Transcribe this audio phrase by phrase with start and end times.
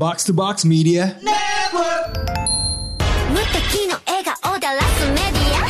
[0.00, 1.12] Box to Box Media.
[1.12, 1.36] 無
[3.52, 5.68] 敵の笑顔でラスメディア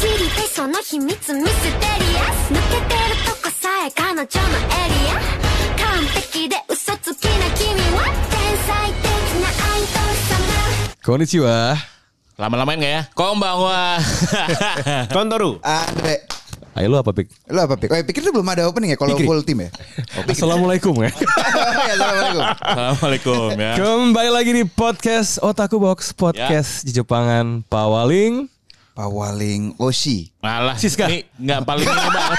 [0.00, 4.32] 知りたいその秘密ミステリアス抜けてるとこさえ彼女のエリ
[5.12, 5.20] ア
[5.84, 7.68] 完璧で嘘つきな君
[7.98, 9.04] は天才的
[9.42, 11.76] なアイドル様 Konnichiwa.
[12.38, 13.02] Lama-lamain gak ya?
[13.14, 13.98] Konbanwa.
[15.12, 15.60] Kontoru.
[15.64, 16.24] Andre,
[16.76, 17.32] Ayo lu apa pik?
[17.48, 17.88] lu apa pik?
[17.88, 19.72] Oh, ya, pikir itu belum ada opening ya kalau full tim ya?
[20.28, 21.08] Assalamualaikum ya.
[21.08, 22.44] ya, Assalamualaikum.
[22.52, 23.72] Assalamualaikum ya.
[23.80, 28.44] Kembali lagi di podcast Otaku Box Podcast di Jepangan Pawaling.
[28.92, 30.28] Pawaling Oshi.
[30.44, 31.08] Malah Siska.
[31.08, 32.38] ini nggak paling ini banget.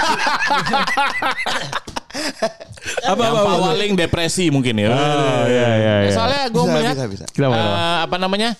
[3.10, 4.94] Apa Yang paling depresi mungkin ya.
[4.94, 6.12] Oh iya iya iya.
[6.14, 7.24] Soalnya gue Bisa, melihat bisa, bisa.
[7.34, 7.82] Kenapa, eh, kenapa?
[8.06, 8.50] apa namanya?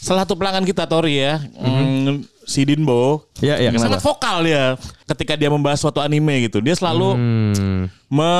[0.00, 3.26] Salah satu pelanggan kita Tori ya, mm, si Dinbo.
[3.42, 4.06] Iya, iya, sangat kenapa?
[4.06, 4.64] vokal dia
[5.04, 6.62] ketika dia membahas suatu anime gitu.
[6.62, 7.82] Dia selalu Hmm.
[8.06, 8.32] me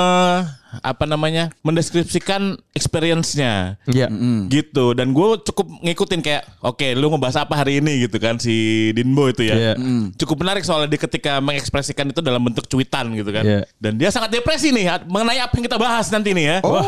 [0.81, 1.49] apa namanya?
[1.61, 3.77] mendeskripsikan experience-nya.
[3.87, 4.09] Iya.
[4.47, 8.55] gitu dan gue cukup ngikutin kayak oke lu ngebahas apa hari ini gitu kan si
[8.91, 9.75] Dinbo itu ya Iya.
[10.15, 13.61] cukup menarik soalnya dia ketika mengekspresikan itu dalam bentuk cuitan gitu kan Iya.
[13.77, 16.87] dan dia sangat depresi nih mengenai apa yang kita bahas nanti nih ya Oh, oke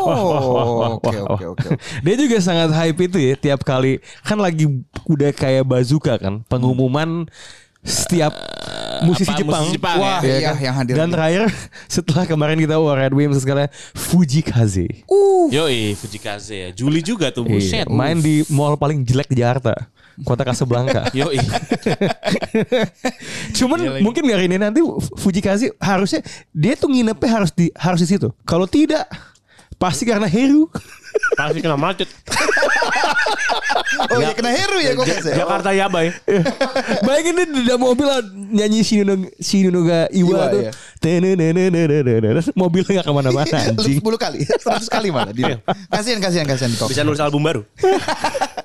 [0.48, 1.38] Wah, oke wah.
[1.54, 1.68] oke.
[2.04, 4.66] Dia juga sangat hype itu ya tiap kali kan lagi
[5.04, 7.26] udah kayak bazooka kan pengumuman
[7.80, 8.34] setiap
[9.02, 9.62] musisi apa, Jepang.
[9.62, 10.54] musisi Jepang, Wah, Iya iya kan?
[10.58, 10.94] yang hadir.
[10.96, 11.42] Dan terakhir
[11.92, 14.86] setelah kemarin kita oh, Red Wimps sekalian Fujikaze.
[15.48, 19.74] Yoi Fujikaze ya Juli juga tuh Iya, buset main di mall paling jelek di Jakarta.
[20.18, 21.06] Kota Casablanca.
[21.14, 21.38] Yoi
[23.56, 24.02] Cuman Iya lagi.
[24.02, 24.80] mungkin hari ini nanti
[25.16, 28.28] Fujikaze harusnya dia tuh nginepnya harus di harus di situ.
[28.42, 29.06] Kalau tidak
[29.78, 30.66] pasti karena Heru.
[31.36, 32.08] Pasti kena macet.
[34.12, 36.10] oh ya, ya kena heru ya kok ja Jakarta ya bay.
[37.06, 40.60] Bayangin ini di dalam mobil ah, nyanyi Shinunoga, Shinunoga Iwa, Iwa tuh.
[40.68, 40.72] Iya.
[42.54, 43.98] Mobil nggak ke mana-mana anjing.
[44.02, 45.62] Sepuluh kali, seratus kali malah dia.
[45.90, 46.74] Kasian kasian kasian.
[46.74, 47.62] Bisa nulis album baru.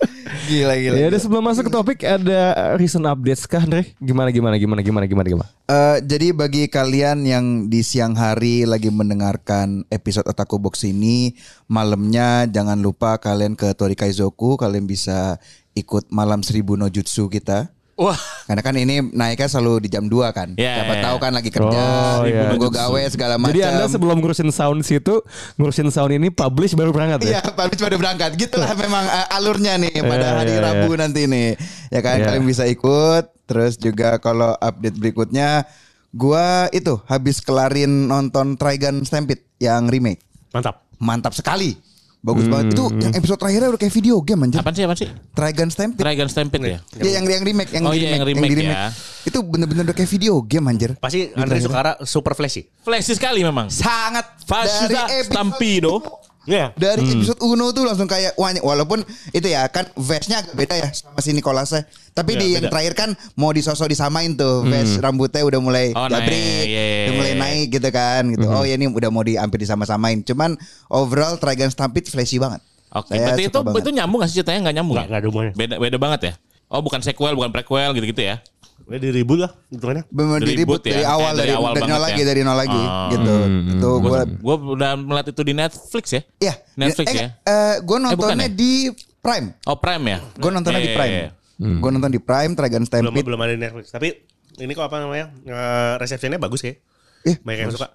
[0.49, 0.95] gila gila.
[0.97, 3.95] Ya udah sebelum masuk ke topik ada recent updates kah Andre?
[4.01, 5.49] Gimana gimana gimana gimana gimana gimana?
[5.69, 11.37] Uh, jadi bagi kalian yang di siang hari lagi mendengarkan episode Otaku Box ini
[11.71, 15.37] malamnya jangan lupa kalian ke Tori Kaizoku, kalian bisa
[15.73, 17.69] ikut malam seribu no jutsu kita.
[17.93, 18.17] wah
[18.49, 20.57] Karena kan ini naiknya selalu di jam 2 kan.
[20.57, 21.83] Ya, Siapa ya, tahu kan lagi kerja,
[22.19, 22.49] Oh, iya.
[22.49, 23.53] nunggu gawe segala macam.
[23.53, 25.21] Jadi Anda sebelum ngurusin sound situ,
[25.55, 27.37] ngurusin sound ini publish baru berangkat ya?
[27.37, 28.33] Iya, Pak pada berangkat.
[28.33, 30.99] Gitulah memang eh, alurnya nih pada Iya, hari iya, Rabu iya.
[30.99, 31.49] nanti nih.
[31.93, 32.25] Ya kan Iya.
[32.33, 33.23] kalian bisa ikut.
[33.45, 35.69] Terus juga kalau update berikutnya
[36.09, 40.25] gua itu habis kelarin nonton Trigun Stampede yang remake.
[40.49, 40.81] Mantap.
[40.97, 41.77] Mantap sekali.
[42.23, 42.65] Bagus Hmm, banget.
[42.71, 44.57] Itu yang episode terakhirnya udah kayak video game anjir.
[44.57, 45.99] apaan sih apaan sih Trigun Stampede.
[45.99, 48.71] Dragon Stampede ya Ya, yang yang remake, yang Oh, di iya, yang remake, remake di
[48.71, 48.87] ya.
[49.23, 50.95] Itu bener-bener udah kayak video game anjir.
[50.95, 52.63] Pasti Andre Sukara super flashy.
[52.79, 55.93] flashy sekali memang Sangat Fasuda dari episode Stampido
[56.43, 56.75] Iya.
[56.75, 58.99] dari episode Uno tuh langsung kayak wah walaupun
[59.31, 62.71] itu ya kan vestnya agak beda ya sama si Nicholasnya tapi Iya, di yang beda.
[62.71, 67.01] terakhir kan mau disosok disamain tuh vest rambutnya udah mulai Oh, jabrik naik, iya, iya,
[67.01, 70.59] udah mulai naik gitu kan gitu oh ya ini udah mau di hampir disama-samain cuman
[70.87, 72.59] overall Trigun Stampede flashy banget
[72.93, 73.81] Oke, Saya berarti suka itu banget.
[73.81, 74.93] itu nyambung gak sih ceritanya nggak nyambung?
[74.93, 75.09] Nggak, ya?
[75.09, 75.53] nggak ada hubungannya.
[75.57, 76.33] Beda beda banget ya.
[76.69, 78.37] Oh, bukan sequel, bukan prequel gitu-gitu ya.
[78.83, 80.03] Udah di reboot lah hitungannya.
[80.07, 80.91] bener Dari di reboot reboot ya?
[80.91, 82.25] dari awal Eh, dari dari, awal dari nol banget lagi ya?
[82.25, 83.09] dari nol lagi Oh.
[83.09, 83.35] gitu
[83.69, 86.21] itu Gue gue gua udah melihat itu di Netflix ya.
[86.37, 87.27] ya Netflix eh, ya.
[87.41, 88.53] eh, gue bukan nontonnya ya?
[88.53, 88.71] di
[89.17, 90.17] Prime Oh, Prime ya.
[90.33, 91.77] gue nontonnya di Iya, Prime iya, iya.
[91.79, 93.85] gue nonton di Prime Belum Stampede belum ada di Netflix.
[93.89, 94.07] Tapi
[94.55, 95.25] ini kok apa namanya?
[95.39, 96.75] eh, resepsinya bagus ya.
[97.23, 97.87] Eh, Banyak yang suka.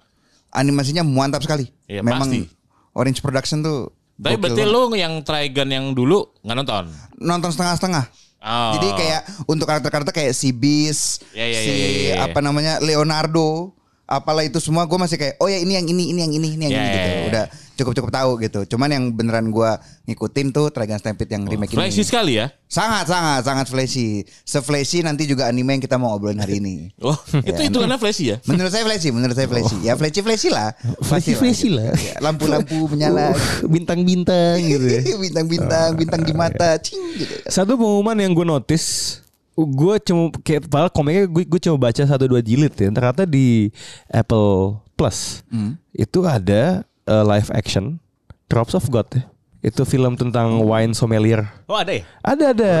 [0.49, 1.69] animasinya mantap sekali.
[1.85, 2.49] Iya, Memang pasti.
[2.91, 3.93] Orange Production tuh.
[4.17, 6.83] Tapi berarti lu yang Trigun yang dulu nggak nonton?
[7.15, 8.03] nonton setengah-setengah.
[8.39, 8.71] Oh.
[8.79, 12.15] Jadi kayak untuk karakter-karakter kayak si Beast, Iya, iya, si iya, iya, iya.
[12.23, 13.75] apa namanya Leonardo,
[14.09, 16.63] apalah itu semua gue masih kayak oh ya ini yang ini ini yang ini ini
[16.65, 17.09] yang Iya, ini iya, gitu.
[17.13, 17.27] iya.
[17.29, 17.45] Udah
[17.79, 18.59] cukup-cukup tahu gitu.
[18.67, 19.69] Cuman yang beneran gue
[20.03, 22.09] ngikutin tuh Trigun Stampede yang remake Oh, Flashy ini.
[22.09, 22.49] sekali ya.
[22.65, 24.25] Sangat sangat sangat flashy.
[24.43, 26.89] Se-flashy nanti juga anime yang kita mau obrolin hari ini.
[26.99, 28.37] Oh, itu Ya, itu karena Flashy ya.
[28.43, 29.77] Menurut saya flashy, menurut saya flashy.
[29.79, 30.73] Ya flashy flashy lah.
[31.07, 31.77] Flashy-flashy gitu.
[31.77, 31.93] lah.
[31.93, 33.31] Ya, Lampu-lampu menyala.
[33.73, 35.01] Bintang-bintang gitu ya.
[35.15, 37.33] Bintang-bintang, bintang di mata, cing gitu.
[37.45, 39.21] Satu pengumuman yang gue notice
[39.61, 43.73] gue cuma kayak padahal komiknya gue gue cuma baca satu dua jilid ya ternyata di
[44.05, 45.43] Apple Plus
[45.91, 47.97] itu ada uh, live action
[48.45, 49.23] Drops of God ya
[49.59, 52.03] itu film tentang wine sommelier Oh ada ya?
[52.23, 52.71] ada ada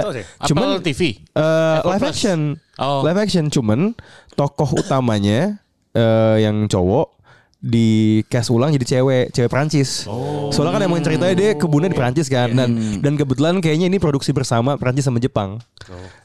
[0.47, 1.01] cuman Apple TV.
[1.35, 2.11] eh, Apple live Plus.
[2.15, 2.39] action
[2.79, 3.03] Oh.
[3.03, 3.91] live action cuman
[4.33, 5.59] tokoh utamanya
[5.91, 7.18] eh, yang cowok
[7.59, 10.07] di cast ulang jadi cewek, cewek Prancis.
[10.49, 12.71] Soalnya kan emang ceritanya dia kebunnya di Prancis kan dan
[13.03, 15.59] dan kebetulan kayaknya ini produksi bersama Prancis sama Jepang.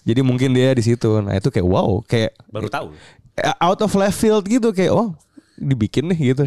[0.02, 1.10] Jadi mungkin dia di situ.
[1.18, 2.94] Nah, itu kayak wow, kayak Baru tahu.
[3.58, 5.10] out of left field gitu kayak oh
[5.54, 6.44] dibikin nih gitu.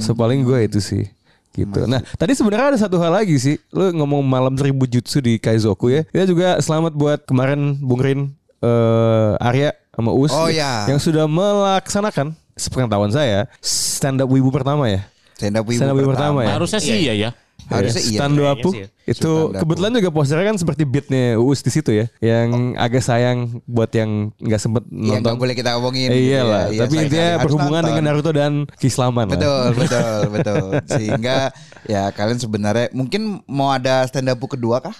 [0.00, 1.04] So paling gue itu sih.
[1.52, 1.84] gitu.
[1.84, 3.56] Nah, tadi sebenarnya ada satu hal lagi sih.
[3.68, 6.04] Lu ngomong malam seribu jutsu di Kaizoku ya.
[6.04, 8.20] Kita juga selamat buat kemarin Bung Rin
[8.60, 10.84] eh, Arya sama Us Oh, ya.
[10.84, 15.04] yang sudah melaksanakan sepengetahuan saya stand up wibu pertama ya.
[15.36, 16.56] Stand up wibu Stand up wibu pertama ya.
[16.56, 17.30] Harusnya sih iya ya.
[17.66, 18.18] Harusnya iya.
[18.18, 18.86] Stand up ya.
[19.06, 23.90] itu kebetulan juga posternya kan seperti beatnya Uus di situ ya, yang agak sayang buat
[23.90, 25.22] yang nggak sempet Iya nonton.
[25.22, 26.08] nggak boleh kita omongin.
[26.10, 27.88] Eh, iya lah, Iya, tapi sayang intinya berhubungan nonton.
[27.92, 29.34] dengan Naruto dan keislaman lah.
[29.34, 30.64] Betul, betul, betul.
[30.88, 31.36] Sehingga
[31.84, 34.94] ya kalian sebenarnya mungkin mau ada stand up kedua kah?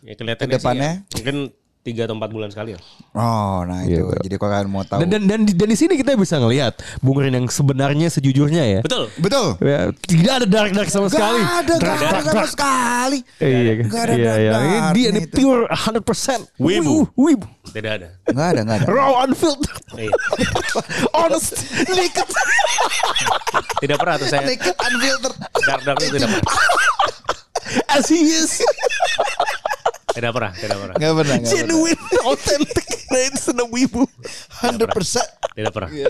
[0.00, 0.90] Ya kelihatannya Ke depannya?
[0.92, 1.12] sih ya.
[1.20, 1.36] Mungkin
[1.80, 2.78] tiga atau empat bulan sekali ya.
[3.16, 4.04] Oh, nah itu.
[4.04, 4.12] Gitu.
[4.28, 5.00] Jadi kalau kalian mau tahu.
[5.00, 8.64] Dan, dan dan di- dan di sini kita bisa ngelihat Bung Rin yang sebenarnya sejujurnya
[8.68, 8.80] ya.
[8.84, 9.08] Betul.
[9.16, 9.56] Betul.
[9.64, 11.40] Ya, tidak ada dark dark sama sekali.
[11.40, 13.18] Gak ada, gak ada sama sekali.
[13.40, 14.50] Iya, Gak ada iya, iya.
[14.52, 16.96] Ini dark-darknya dia ini pure 100% Wibu.
[17.16, 17.46] Wibu.
[17.72, 18.08] Tidak ada.
[18.28, 18.86] Gak ada, gak ada.
[18.86, 19.80] Raw unfiltered.
[19.96, 20.12] Iya.
[21.16, 21.56] Honest.
[21.88, 22.28] Naked,
[23.80, 24.44] Tidak pernah tuh saya.
[24.44, 25.36] naked, unfiltered.
[25.64, 26.54] Dark dark itu tidak pernah.
[27.88, 28.60] As he is.
[30.10, 30.52] Tidak pernah.
[30.52, 30.94] Tidak pernah.
[30.94, 31.50] Gak pernah, gak pernah.
[31.50, 32.86] Genuine, authentic.
[33.10, 34.06] Stand up wibu.
[34.62, 34.86] 100%.
[35.50, 35.90] Tidak pernah.
[35.90, 36.06] Ya,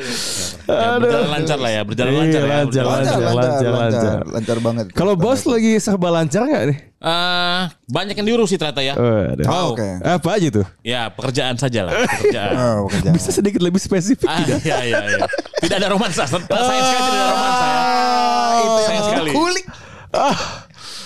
[1.01, 2.47] berjalan lancar lah ya, berjalan Iya, lancar ya.
[2.47, 3.73] lancar, Lancar, lancar, lancar, lancar.
[3.73, 4.19] lancar.
[4.29, 4.85] Lancar banget.
[4.93, 6.79] Kalau bos lagi serba lancar nggak nih?
[7.01, 8.93] Eh, banyak yang diurus sih ternyata ya.
[8.93, 9.45] Waduh.
[9.49, 9.89] Oh, oke.
[10.05, 10.67] Apa aja tuh?
[10.83, 12.53] Ya pekerjaan saja lah, pekerjaan.
[12.53, 13.15] Oh, pekerjaan.
[13.17, 14.61] Bisa sedikit lebih spesifik Ah, tidak?
[14.61, 15.19] iya, iya, iya.
[15.57, 16.29] Tidak ada romansa.
[16.29, 16.69] Sayang sekali
[17.03, 17.81] tidak ada romansa ya.
[17.81, 19.31] Ah, itu Sayang yang sekali.
[19.33, 19.65] kulik.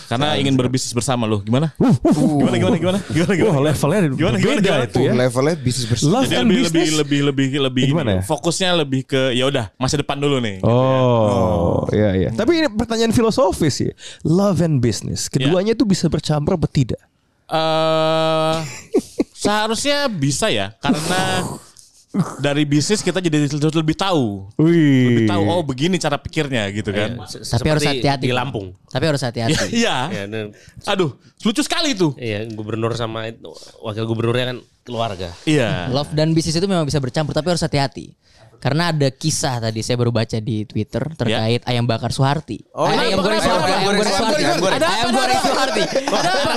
[0.04, 1.40] Karena ingin berbisnis bersama loh.
[1.40, 1.72] Gimana?
[1.78, 2.98] Gimana, gimana, gimana?
[3.08, 3.60] Gimana, Wah gimana?
[3.72, 4.84] levelnya Gimana, gimana, gimana?
[4.84, 5.12] itu ya.
[5.12, 6.10] Uh, levelnya bisnis bersama.
[6.12, 8.22] Love Jadi and lebih, lebih, lebih, lebih, lebih, gimana ya?
[8.22, 10.60] Fokusnya lebih ke ya udah masa depan dulu nih.
[10.62, 12.30] Oh, iya iya.
[12.32, 13.92] Tapi ini pertanyaan filosofis ya.
[14.26, 15.32] Love and business.
[15.32, 17.00] Keduanya itu bisa bercampur atau tidak?
[17.44, 18.56] Eh,
[19.36, 21.44] seharusnya bisa ya, karena
[22.38, 25.06] dari bisnis kita jadi lebih tahu, Wih.
[25.10, 27.18] lebih tahu oh begini cara pikirnya gitu kan.
[27.26, 28.24] Tapi harus hati-hati.
[28.26, 28.70] Di Lampung.
[28.86, 29.74] Tapi harus hati-hati.
[29.84, 29.96] Iya.
[30.10, 30.54] Ya, dan-
[30.86, 32.14] Aduh, lucu sekali itu.
[32.14, 33.26] Iya, gubernur sama
[33.82, 35.34] wakil gubernurnya kan keluarga.
[35.42, 35.90] Iya.
[35.90, 38.14] Love dan bisnis itu memang bisa bercampur tapi harus hati-hati.
[38.60, 42.64] Karena ada kisah tadi saya baru baca di Twitter terkait ayam bakar Suharti.
[42.72, 43.70] Oh, ayam ayam goreng Suharti.
[43.70, 44.76] ayam Ayam goreng.
[44.76, 45.82] Ada Ayam goreng Suharti.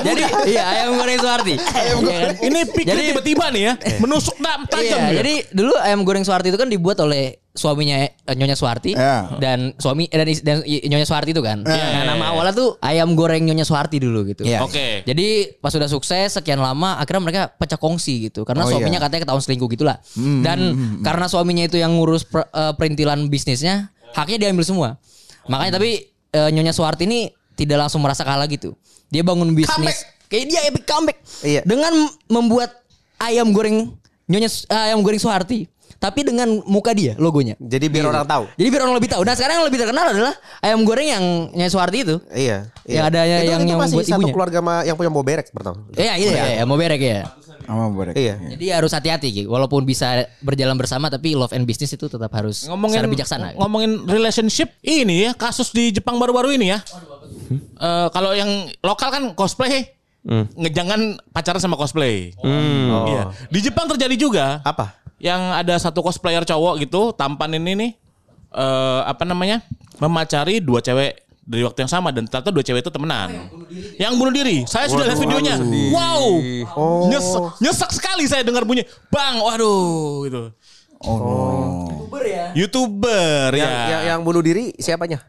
[0.03, 1.55] Jadi iya ayam goreng Suharti.
[1.57, 2.33] Iya kan?
[2.41, 6.49] Ini pikir Jadi- tiba-tiba nih ya, menusuk dalam tajam Iya, jadi dulu ayam goreng Suharti
[6.49, 9.41] itu kan dibuat oleh suaminya eh, Nyonya Suharti Iya.
[9.41, 11.65] dan suami eh, dan, dan Nyonya Suharti itu kan.
[11.65, 12.31] Iya, nah, iya, nama iya.
[12.31, 14.45] awalnya tuh ayam goreng Nyonya Suharti dulu gitu.
[14.45, 14.61] Iya.
[14.61, 15.01] Oke.
[15.03, 15.27] Jadi
[15.57, 19.03] pas sudah sukses sekian lama akhirnya mereka pecah kongsi gitu karena Oh, suaminya iya.
[19.03, 19.97] katanya ketahuan selingkuh gitulah.
[20.15, 20.59] Dan
[21.01, 24.89] karena suaminya itu yang ngurus per- eh, perintilan bisnisnya, haknya diambil semua.
[25.49, 27.27] Makanya tapi eh, Nyonya Suharti ini
[27.57, 28.77] tidak langsung merasa kalah gitu.
[29.09, 31.63] Dia bangun bisnis kayak dia epic comeback Iya.
[31.63, 31.95] dengan
[32.27, 32.83] membuat
[33.17, 33.95] ayam goreng
[34.27, 37.57] Nyonya ayam goreng Suharti tapi dengan muka dia logonya.
[37.57, 38.43] Jadi biar orang tahu.
[38.53, 39.21] Jadi biar orang lebih tahu.
[39.21, 42.15] Nah sekarang yang lebih terkenal adalah ayam goreng yang Nyonya Suharti itu.
[42.29, 42.69] Iya.
[42.85, 43.01] Yang iya.
[43.03, 44.33] ada yang- itu, yang- itu yang masih buat satu ibunya.
[44.33, 45.81] keluarga ma- yang punya mau berek pertama.
[45.91, 47.25] Iya iya iya, iya, mau berek ya.
[47.67, 48.15] Sama borek.
[48.15, 48.35] Iya.
[48.55, 49.47] Jadi harus hati-hati gitu.
[49.49, 50.07] Walaupun bisa
[50.39, 53.47] berjalan bersama tapi love and business itu tetap harus ngomongin secara bijaksana.
[53.57, 56.79] ngomongin relationship ini ya kasus di Jepang baru-baru ini ya.
[57.75, 58.47] Eh, kalau yang
[58.79, 59.91] lokal kan cosplay
[60.53, 62.35] ngejangan pacaran sama cosplay.
[62.37, 63.07] Oh.
[63.07, 63.23] Iya.
[63.47, 64.59] Di Jepang terjadi juga.
[64.61, 64.95] Apa?
[65.17, 67.91] Yang ada satu cosplayer cowok gitu tampan ini nih
[68.53, 69.65] eh apa namanya?
[69.97, 73.49] memacari dua cewek dari waktu yang sama dan ternyata dua cewek itu temenan.
[73.97, 74.57] Yang bunuh diri.
[74.69, 75.55] Saya sudah lihat videonya.
[75.89, 76.23] Wow.
[77.09, 78.85] Nyesek, nyesek sekali saya dengar bunyi.
[79.09, 80.53] Bang, waduh gitu.
[81.01, 81.33] Oh no.
[82.57, 83.85] YouTuber Yang, ya.
[83.89, 85.21] yang, yang bunuh diri siapanya?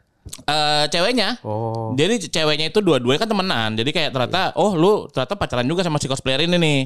[0.49, 1.41] Eh, ceweknya.
[1.45, 1.93] Oh.
[1.97, 3.71] Jadi ceweknya itu dua-duanya kan temenan.
[3.77, 6.81] Jadi kayak ternyata oh lu ternyata pacaran juga sama si cosplayer ini nih.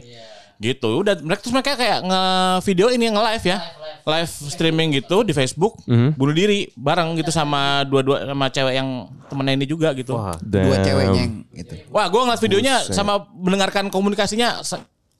[0.58, 0.90] Gitu.
[1.00, 3.58] Udah mereka terus mereka kayak nge-video ini nge-live ya.
[4.02, 8.88] Live streaming gitu di Facebook, bunuh diri bareng gitu sama dua-dua sama cewek yang
[9.30, 10.18] temennya ini juga gitu.
[10.18, 10.34] Wah.
[10.34, 11.74] Wah, Dua ceweknya yang itu.
[11.88, 14.58] gua ngeliat videonya sama mendengarkan komunikasinya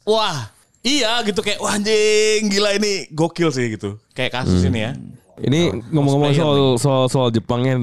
[0.03, 0.51] wah,
[0.83, 4.03] iya gitu kayak wah anjing gila ini gokil sih gitu.
[4.19, 4.93] Kayak kasus ini ya.
[5.39, 7.79] Ini ngomong-ngomong soal soal soal Jepangnya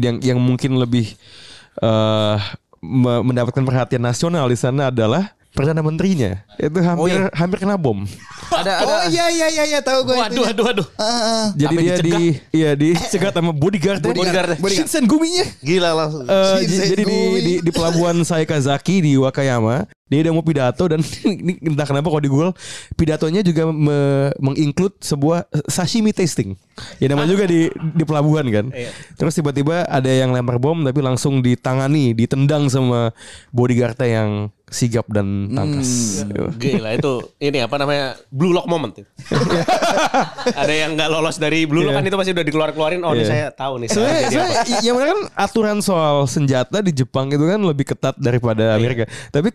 [0.00, 1.12] yang yang mungkin lebih
[1.78, 2.36] eh
[2.80, 6.38] me- mendapatkan perhatian nasional di sana adalah perdana menterinya.
[6.54, 8.06] Itu hampir hampir kena bom.
[8.54, 10.14] Ada ada Oh iya iya iya iya tahu gue.
[10.14, 10.86] Waduh, aduh, aduh.
[11.58, 12.16] Jadi Sampai dia di
[12.54, 13.98] iya dicegat sama bodyguard.
[13.98, 14.62] Bodyguard.
[14.70, 15.42] Shinsen Guminya.
[15.58, 16.22] gila langsung.
[16.30, 16.86] Shinsengumi.
[16.94, 21.84] jadi di, di di pelabuhan Saikazaki di Wakayama Dia udah mau pidato dan ini entah
[21.84, 22.52] kenapa kalau di Google
[22.94, 26.56] pidatonya juga me- menginclude sebuah sashimi tasting.
[26.96, 28.66] Ya namanya juga di di pelabuhan kan.
[29.14, 33.10] Terus tiba-tiba ada yang lempar bom tapi langsung ditangani, ditendang sama
[33.50, 34.30] bodyguardnya yang
[34.64, 36.22] sigap dan tangkas.
[36.54, 38.92] Gila itu ini apa namanya blue lock moment.
[38.94, 39.08] itu.
[40.54, 41.98] Ada yang nggak lolos dari blue lock Iya.
[41.98, 43.00] kan itu pasti udah dikeluar-keluarin.
[43.00, 43.28] Oh, ini Iya.
[43.28, 43.88] saya tahu nih.
[43.88, 44.28] Sebenarnya,
[44.82, 49.04] yang mana kan aturan soal senjata di Jepang itu kan lebih ketat daripada Amerika.
[49.30, 49.48] Tapi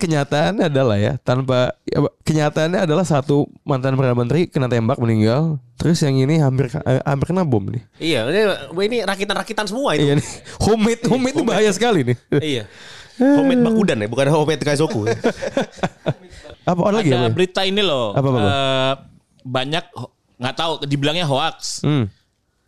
[0.44, 1.58] kenyataannya adalah ya tanpa
[1.88, 5.64] ya, kenyataannya adalah satu mantan perdana menteri kena tembak meninggal.
[5.80, 7.84] Terus yang ini hampir eh, hampir kena bom nih.
[8.00, 8.42] Iya, ini,
[8.84, 10.04] ini rakitan-rakitan semua itu.
[10.04, 10.28] Iya nih.
[10.60, 12.18] Homemade homemade itu bahaya sekali nih.
[12.40, 12.64] Iya.
[13.14, 15.08] Homemade Bakudan ya, bukan homemade Kaizoku.
[16.70, 17.36] Apa ada lagi Ada apa?
[17.36, 18.16] berita ini loh.
[18.16, 18.48] Apa, apa, apa?
[18.48, 18.94] eh,
[19.44, 19.86] banyak
[20.40, 21.84] nggak tahu dibilangnya hoax.
[21.84, 22.08] Hmm.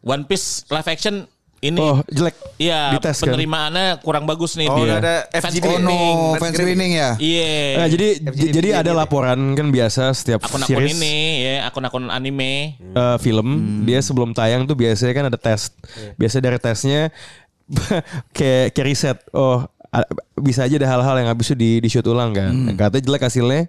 [0.05, 1.25] One Piece live action
[1.57, 2.35] ini Oh, jelek.
[2.55, 3.27] Iya, Dites kan?
[3.27, 4.95] penerimaannya kurang bagus nih Oh, dia.
[4.97, 5.59] ada Fans FGD.
[5.61, 6.15] Oh screening.
[6.15, 7.09] no, fans screening ya.
[7.15, 7.51] Iya.
[7.75, 8.97] Nah, jadi FGD jadi ada gitu.
[8.97, 12.79] laporan kan biasa setiap akun-akun series ini ya, akun-akun anime.
[12.79, 13.47] eh, film
[13.83, 15.71] dia sebelum tayang tuh biasanya kan ada tes.
[16.15, 17.01] Biasanya dari tesnya
[18.35, 19.17] kayak kayak riset.
[19.31, 19.65] Oh
[20.35, 22.51] bisa aja ada hal-hal yang habis itu di di shoot ulang kan.
[22.75, 23.61] Katanya jelek hasilnya.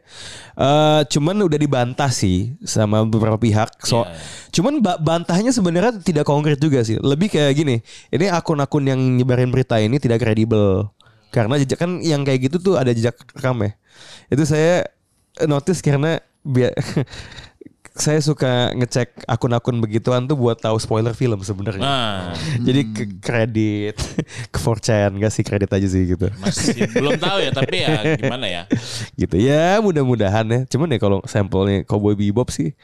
[0.57, 3.81] Eh cuman udah dibantah sih sama beberapa pihak.
[3.83, 4.03] So,
[4.51, 6.99] cuman ba- bantahnya sebenarnya tidak konkret juga sih.
[6.99, 7.77] Lebih kayak gini.
[8.11, 10.91] Ini akun-akun yang nyebarin berita ini tidak kredibel.
[11.31, 13.77] Karena jejak kan yang kayak gitu tuh ada jejak rekam ya.
[14.29, 14.89] Itu saya
[15.45, 16.73] notice karena biar
[17.97, 21.83] saya suka ngecek akun-akun begituan tuh buat tahu spoiler film sebenarnya.
[21.83, 23.97] Nah, Jadi ke kredit,
[24.53, 26.29] ke 4chan nggak sih kredit aja sih gitu.
[26.39, 28.63] masih belum tahu ya, tapi ya gimana ya?
[29.21, 30.61] gitu ya mudah-mudahan ya.
[30.69, 32.77] Cuman ya kalau sampelnya Cowboy Bebop sih.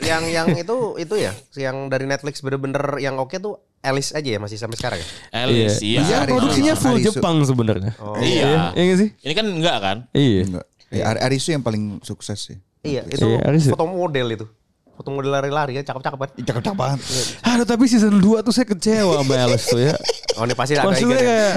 [0.00, 4.38] yang yang itu itu ya, yang dari Netflix bener-bener yang oke tuh Alice aja ya
[4.38, 5.06] masih sampai sekarang ya.
[5.42, 6.00] Alice, iya.
[6.00, 6.32] Yang Arisu.
[6.32, 7.06] produksinya full Arisu.
[7.12, 7.92] Jepang sebenarnya.
[8.18, 8.72] Iya.
[8.72, 9.10] Iya nggak sih?
[9.20, 9.96] Ini kan enggak kan?
[10.14, 10.40] Iya.
[10.46, 10.66] Enggak.
[10.92, 12.58] Ya, Ar- Arisu yang paling sukses sih.
[12.82, 14.46] Iya, itu Iya, foto model itu.
[14.92, 16.30] Foto model lari-lari ya, cakep-cakep kan.
[16.36, 16.98] Cakep-cakep banget.
[17.40, 19.94] Aduh tapi season 2 tuh saya kecewa sama Alice tuh ya.
[20.32, 21.28] Oh, ini pasti ada Maksudnya ikan.
[21.28, 21.52] kayak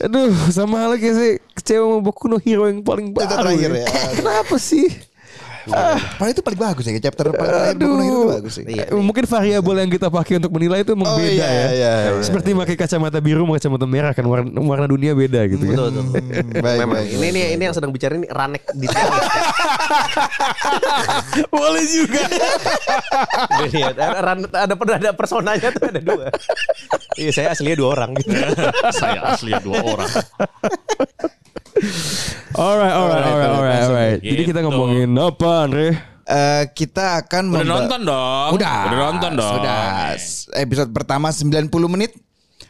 [0.00, 3.84] Aduh sama halnya kayak saya kecewa sama Boku no Hero yang paling baru terakhir ya.
[3.84, 3.88] ya.
[4.22, 4.86] Kenapa sih?
[5.70, 8.64] Padahal itu paling bagus ya, chapter paling terakhir Boku no Hero itu bagus sih.
[8.66, 8.84] Iya.
[8.88, 11.66] Eh, Mungkin variabel yang kita pakai untuk menilai itu emang Oh, beda iya, ya.
[11.70, 12.22] iya, iya.
[12.22, 15.74] Seperti pakai kacamata biru sama kacamata merah kan warna, warna dunia beda gitu kan.
[15.74, 16.20] Betul, betul.
[16.60, 18.86] Baik, Memang baik, ini ini ini yang sedang bicara ini Ranek di
[21.52, 22.22] Boleh juga.
[24.20, 26.26] Ran- ada ada ada personanya tuh ada dua.
[27.16, 28.10] Iya, saya aslinya dua orang.
[29.00, 30.10] Saya asli dua orang.
[32.54, 34.18] Alright, alright, alright, alright, alright.
[34.20, 34.66] Jadi kita Gitu.
[34.68, 35.86] ngomongin apa, Andre?
[36.24, 38.48] Eh, kita akan Udah nonton dong.
[38.54, 38.76] Udah.
[38.86, 39.54] Udah nonton dong.
[39.58, 40.14] Sudah.
[40.54, 42.14] Episode pertama 90 menit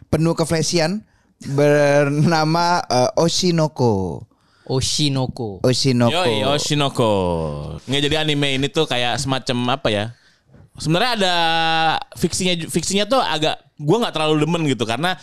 [0.08, 1.04] penuh keflashian
[1.44, 4.24] bernama eh, Oshinoko.
[4.64, 5.60] Oshinoko.
[5.60, 6.14] Oshinoko.
[6.14, 7.12] Yoi, Oshinoko.
[7.84, 10.04] Nggak jadi anime ini tuh kayak semacam apa ya?
[10.78, 11.34] Sebenarnya ada
[12.16, 15.18] fiksinya fiksinya tuh agak gua nggak terlalu demen gitu karena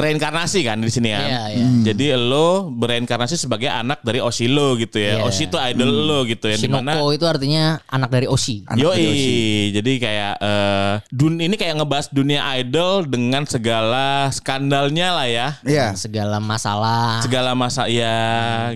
[0.00, 1.28] reinkarnasi kan di sini kan.
[1.28, 1.66] Iya, iya.
[1.92, 5.20] Jadi lo bereinkarnasi sebagai anak dari Oshilo gitu ya.
[5.20, 5.28] Iya.
[5.28, 8.64] Oshi itu idol lo gitu ya di mana Shinoko itu artinya anak dari Oshi.
[8.64, 9.36] Anak Yoi, dari Oshi.
[9.76, 15.48] jadi kayak eh dun ini kayak ngebahas dunia idol dengan segala skandalnya lah ya.
[15.62, 15.92] Iya.
[15.94, 17.20] Segala masalah.
[17.20, 18.16] Segala masa ya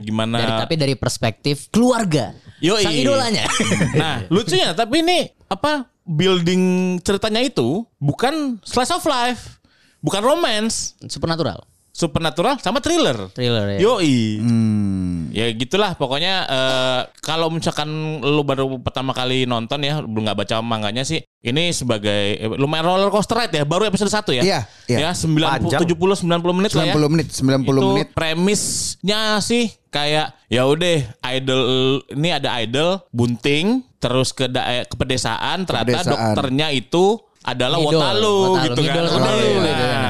[0.05, 2.37] gimana Dari, tapi dari perspektif keluarga.
[2.61, 2.85] Yoi.
[2.85, 3.49] Sang idolanya.
[3.95, 9.57] Nah, lucunya tapi ini apa building ceritanya itu bukan slice of life,
[10.05, 11.65] bukan romance, Supernatural.
[11.91, 13.31] supernatural sama thriller.
[13.31, 13.79] Thriller ya.
[13.81, 14.43] Yoi.
[14.43, 15.31] Hmm.
[15.31, 17.87] Ya gitulah pokoknya eh, kalau misalkan
[18.19, 22.83] lu baru pertama kali nonton ya belum nggak baca manganya sih ini sebagai eh, lumayan
[22.85, 24.43] roller coaster ride ya baru episode 1 ya.
[24.43, 24.99] Iya, iya.
[24.99, 25.81] Ya 90 Panjang.
[25.87, 26.95] 70 90 menit lah ya.
[26.99, 28.09] 90 menit, 90 itu menit.
[28.11, 30.99] premisnya sih kayak ya udah
[31.31, 31.63] idol
[32.11, 36.11] ini ada idol bunting terus ke da- ke pedesaan ternyata pedesaan.
[36.11, 39.03] dokternya itu adalah Ngidol, Wotalu Wotalu, gitu kan.
[39.05, 40.03] Wotalu nah, gitu kan.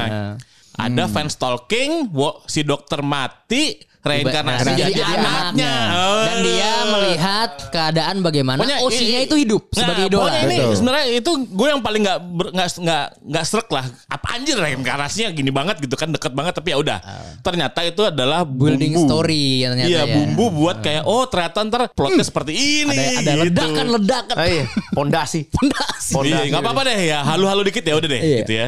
[0.75, 5.73] Ada fans stalking, wo- si dokter mati, reinkarnasi Jadi jadi, anaknya.
[6.21, 10.21] Dan dia melihat keadaan bagaimana Pokoknya Oshinya i- itu hidup Nah, sebagai idola.
[10.23, 12.19] pokoknya ini sebenarnya itu gue yang paling nggak
[12.51, 13.85] nggak nggak nggak serak lah.
[14.05, 16.99] Apa anjir reinkarnasinya gini banget gitu kan deket banget tapi ya udah.
[17.41, 18.47] Ternyata itu adalah Ah.
[18.47, 19.07] Building bumbu.
[19.07, 20.15] story ternyata Iya ya.
[20.15, 22.93] bumbu buat kayak oh ternyata ntar plotnya seperti ini.
[22.93, 23.43] Ada ada gitu.
[23.43, 24.35] ledakan ledakan.
[24.35, 25.49] Ah, iya, pondasi.
[25.49, 26.13] Pondasi.
[26.25, 28.37] Iya nggak apa-apa deh ya halu-halu dikit ya udah deh Iya.
[28.39, 28.67] gitu ya.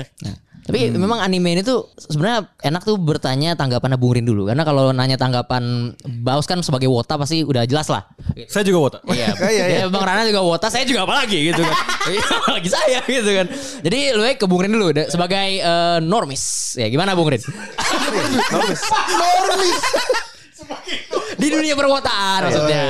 [0.68, 4.92] Tapi memang anime ini tuh sebenarnya enak tuh bertanya tanggapan Bung Rin dulu karena kalau
[4.92, 8.04] nanya tanggapan Baus kan sebagai wota pasti udah jelas lah.
[8.52, 9.00] Saya juga wota.
[9.08, 9.78] Iya, Iya, iya.
[9.80, 11.78] Ya, Bang Rana juga wota, saya juga apalagi gitu kan.
[12.12, 13.48] Iya, apalagi saya gitu kan.
[13.84, 16.76] Jadi lu ke Bung Rin dulu sebagai eh, normis.
[16.76, 17.40] Ya gimana Bung Rin?
[18.54, 18.82] normis.
[21.40, 22.84] Di Di dunia perwotaan maksudnya.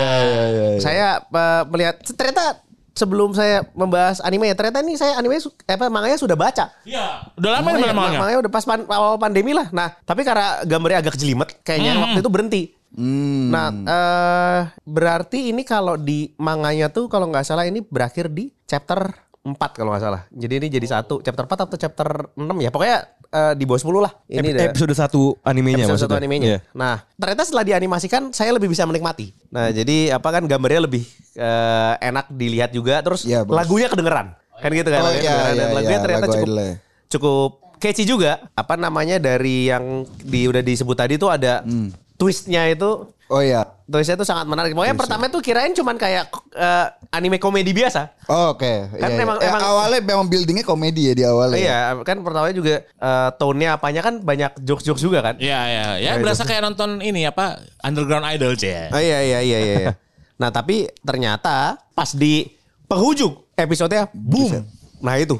[0.81, 2.66] Saya eh, melihat ternyata
[2.97, 6.73] sebelum saya membahas anime ya ternyata ini saya anime eh, apa manganya sudah baca.
[6.81, 7.29] Iya.
[7.37, 8.17] Udah lama Makanya, nih namanya.
[8.19, 9.69] makanya udah pas pan- awal pandemi lah.
[9.69, 12.63] Nah, tapi karena gambarnya agak kejelimet, kayaknya waktu itu berhenti.
[12.97, 19.26] Nah, eh berarti ini kalau di manganya tuh kalau nggak salah ini berakhir di chapter
[19.47, 20.21] 4 kalau nggak salah.
[20.27, 22.67] Jadi ini jadi satu chapter 4 atau chapter 6 ya.
[22.67, 24.11] Pokoknya eh, di bawah 10 lah.
[24.25, 26.19] Ini Ep- episode satu animenya episode satu maksudnya.
[26.19, 26.47] animenya.
[26.47, 26.59] Iya.
[26.73, 29.31] Nah, ternyata setelah dianimasikan saya lebih bisa menikmati.
[29.47, 33.47] Nah, jadi apa kan gambarnya lebih eh, enak dilihat juga terus bagus.
[33.47, 34.27] lagunya kedengeran.
[34.57, 34.99] Kan gitu kan.
[34.99, 35.37] Oh, lagunya iya.
[35.47, 36.75] Dan iya, lagunya iya, ternyata lagu cukup idolnya.
[37.07, 38.31] cukup catchy juga.
[38.53, 39.85] Apa namanya dari yang
[40.17, 41.93] di udah disebut tadi tuh ada Hmm.
[42.15, 43.67] twistnya itu Oh iya.
[43.83, 44.71] twistnya itu sangat menarik.
[44.71, 48.15] Pokoknya pertama tuh kirain cuman kayak eh, anime komedi biasa.
[48.25, 48.87] Oh, Oke.
[48.89, 49.23] Kan Iya, iya.
[49.23, 51.57] emang- Eh, emang- awalnya memang buildingnya komedi ya di awal ya.
[51.57, 55.35] Iya, kan pertamanya juga eh, tone-nya apanya kan banyak jokes-jokes juga kan.
[55.37, 55.83] Iya, iya.
[55.99, 58.87] Ya berasa kayak nonton ini apa Underground Idol, Cie.
[58.89, 59.75] Oh iya iya iya iya.
[59.81, 59.93] iya.
[60.41, 62.47] nah tapi ternyata pas di
[62.85, 64.63] penghujung episodenya boom.
[64.99, 65.35] Nah itu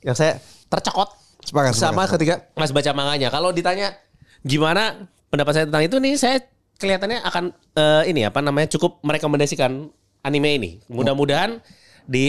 [0.00, 0.36] yang saya
[0.66, 1.08] tercekot
[1.42, 2.08] Sepakat, sama sepakat.
[2.16, 3.28] ketika mas baca manganya.
[3.28, 3.92] Kalau ditanya
[4.40, 6.36] gimana pendapat saya tentang itu nih, saya
[6.82, 7.44] kelihatannya akan
[7.78, 9.86] eh, ini apa namanya cukup merekomendasikan
[10.20, 10.70] anime ini.
[10.90, 11.62] Mudah-mudahan
[12.02, 12.26] di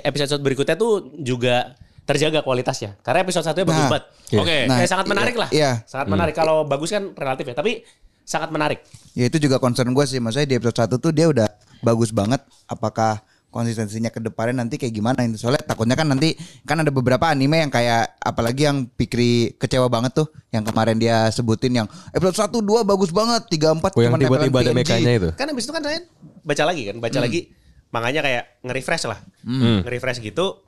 [0.00, 1.74] episode berikutnya tuh juga
[2.06, 2.94] terjaga kualitasnya.
[3.02, 4.04] Karena episode satunya bagus Nah, banget.
[4.30, 4.38] iya.
[4.38, 5.48] Oke, Nah, eh, sangat menarik iya, lah.
[5.50, 5.70] iya.
[5.82, 6.34] Sangat menarik.
[6.38, 7.82] Kalau bagus kan relatif ya, tapi
[8.22, 8.86] sangat menarik.
[9.18, 10.22] Ya itu juga concern gue sih.
[10.22, 11.50] Maksudnya di episode 1 tuh dia udah
[11.82, 12.38] bagus banget.
[12.70, 13.25] Apakah
[13.56, 16.36] konsistensinya ke depannya nanti kayak gimana itu soalnya takutnya kan nanti
[16.68, 21.32] kan ada beberapa anime yang kayak apalagi yang Pikri kecewa banget tuh yang kemarin dia
[21.32, 25.30] sebutin yang episode 1 2 bagus banget 3 4 Oh, yang tiba-tiba ada mekanya itu.
[25.32, 26.04] Kan habis itu kan saya
[26.44, 27.40] baca lagi kan, baca lagi
[27.88, 29.18] makanya kayak nge-refresh lah.
[29.48, 30.60] Nge-refresh gitu.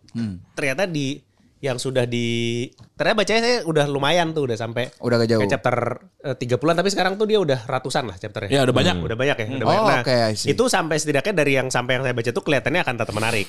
[0.56, 1.20] Ternyata di
[1.58, 5.40] yang sudah di ternyata bacanya saya udah lumayan tuh udah sampai Udah gak jauh.
[5.42, 5.76] kayak chapter
[6.22, 8.50] eh, 30-an tapi sekarang tuh dia udah ratusan lah chapternya.
[8.50, 8.94] Ya, udah banyak.
[9.02, 10.04] Udah banyak ya, udah Oh, banyak.
[10.06, 10.54] Nah, see.
[10.54, 13.46] itu sampai setidaknya dari yang sampai yang saya baca tuh kelihatannya akan tetap menarik.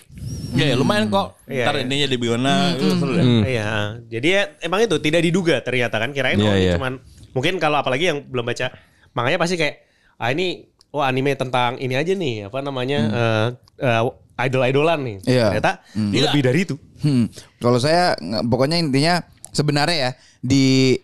[0.58, 1.38] Ya, ya, lumayan kok.
[1.46, 1.84] Iya, Ntar iya.
[1.86, 3.26] ininya di Biona itu seru deh.
[3.46, 3.70] Iya,
[4.10, 6.74] jadi ya, emang itu tidak diduga ternyata kan kirain Iya, oh ini iya.
[6.82, 6.94] cuman
[7.30, 8.74] mungkin kalau apalagi yang belum baca
[9.14, 9.86] makanya pasti kayak
[10.18, 13.48] ah ini wah anime tentang ini aja nih apa namanya eh,
[13.86, 14.02] eh,
[14.40, 15.18] idol-idolan nih.
[15.28, 15.46] Iya.
[15.52, 16.76] Ternyata lebih dari itu.
[17.04, 17.28] Hmm.
[17.60, 18.16] Kalau saya
[18.48, 19.20] pokoknya intinya
[19.52, 20.96] sebenarnya ya di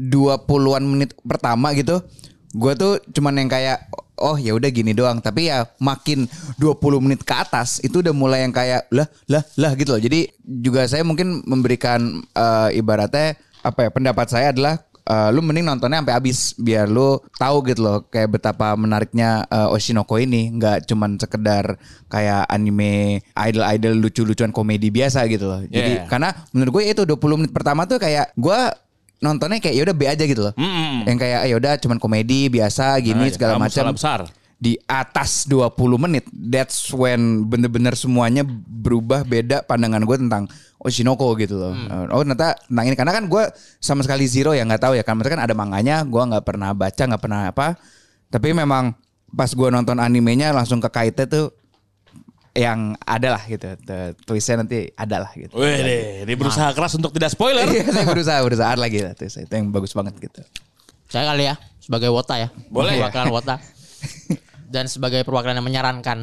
[0.00, 2.00] 20-an menit pertama gitu
[2.50, 3.86] gue tuh cuman yang kayak
[4.18, 6.26] oh ya udah gini doang tapi ya makin
[6.58, 10.02] 20 menit ke atas itu udah mulai yang kayak lah lah lah gitu loh.
[10.02, 15.64] Jadi juga saya mungkin memberikan eh, ibaratnya apa ya pendapat saya adalah eh, lu mending
[15.64, 20.84] nontonnya sampai habis biar lu tahu gitu loh kayak betapa menariknya eh, Oshinoko ini nggak
[20.84, 25.62] cuman sekedar kayak anime idol-idol lucu-lucuan komedi biasa gitu loh.
[25.62, 26.06] Jadi Yeah.
[26.06, 28.58] karena menurut gue itu 20 menit pertama tuh kayak gue
[29.20, 30.54] nontonnya kayak ya udah B aja gitu loh.
[30.54, 31.04] Mm-mm.
[31.04, 33.92] Yang kayak ya udah cuman komedi biasa gini Nah, segala macam.
[33.92, 34.20] besar.
[34.60, 40.44] Di atas 20 menit that's when bener-bener semuanya berubah beda pandangan gue tentang
[40.76, 41.72] Oshinoko gitu loh.
[42.12, 43.44] Oh ternyata tentang ini karena kan gue
[43.80, 46.76] sama sekali zero ya nggak tahu ya kan maksudnya kan ada manganya gue nggak pernah
[46.76, 47.80] baca nggak pernah apa.
[48.28, 48.92] Tapi memang
[49.32, 51.56] pas gue nonton animenya langsung ke kaitnya tuh
[52.52, 53.64] yang ada lah gitu.
[54.28, 55.56] Twistnya nanti ada lah gitu.
[55.56, 57.64] Wih deh, dia berusaha keras untuk tidak spoiler.
[57.64, 59.48] Iya, saya berusaha berusaha lagi lah twistnya.
[59.48, 60.44] Itu yang bagus banget gitu.
[61.08, 62.52] Saya kali ya sebagai wota ya.
[62.68, 63.08] Boleh ya.
[63.30, 63.56] Wota.
[64.70, 66.18] Dan sebagai perwakilan yang menyarankan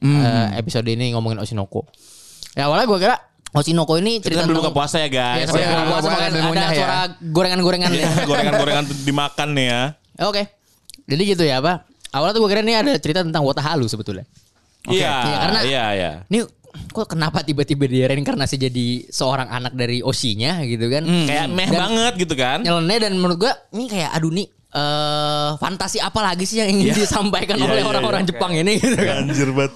[0.00, 0.18] Hmm.
[0.18, 1.86] eh, episode ini ngomongin Oshinoko.
[2.52, 3.16] Ya awalnya gue kira
[3.52, 5.46] Oshinoko ini Kita cerita kan belum tentang buka puasa ya Ya, guys.
[5.46, 6.68] sebelum iya, buka puasa dan ada ya.
[6.74, 7.90] suara gorengan-gorengan.
[7.92, 9.82] Iya, Gorengan-gorengan dimakan nih ya.
[10.12, 10.42] Ya, Oke.
[11.04, 11.76] Jadi gitu ya, Pak.
[12.10, 14.24] Awalnya tuh gue kira ini ada cerita tentang wota halu sebetulnya.
[14.84, 16.10] Iya, Iya, karena- iya, iya.
[16.26, 16.38] Ini
[16.88, 21.04] kok kenapa tiba-tiba dia reinkarnasi jadi seorang anak dari Oshinya gitu kan?
[21.04, 22.58] Kayak meh Dan- banget gitu kan.
[22.58, 26.96] nyeleneh dan menurut gua ini kayak aduh nih eh fantasi apa lagi sih yang ingin
[26.96, 28.28] disampaikan Iya, oleh iya, orang-orang iya.
[28.32, 29.28] Jepang ini gitu kan.
[29.28, 29.72] Anjir banget.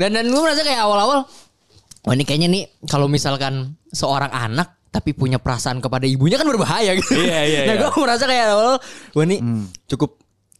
[0.00, 1.28] Dan dan gue merasa kayak awal-awal
[2.00, 6.96] oh ini kayaknya nih kalau misalkan seorang anak tapi punya perasaan kepada ibunya kan berbahaya
[6.96, 7.20] gitu.
[7.20, 7.80] Iya, iya, Nah iya.
[7.84, 8.80] gue merasa kayak awal
[9.12, 9.36] wah ini
[9.86, 10.16] cukup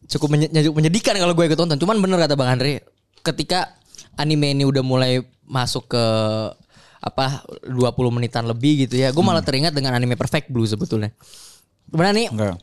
[0.07, 1.81] cukup cukup menyedihkan kalau gue ikut tonton.
[1.81, 2.85] Cuman bener kata Bang Andre
[3.25, 3.81] ketika
[4.21, 6.05] anime ini udah mulai masuk ke
[7.01, 9.09] apa 20 menitan lebih gitu ya.
[9.09, 11.16] Gue malah teringat dengan anime Perfect Blue sebetulnya.
[11.88, 12.57] Sebenarnya nih Enggak.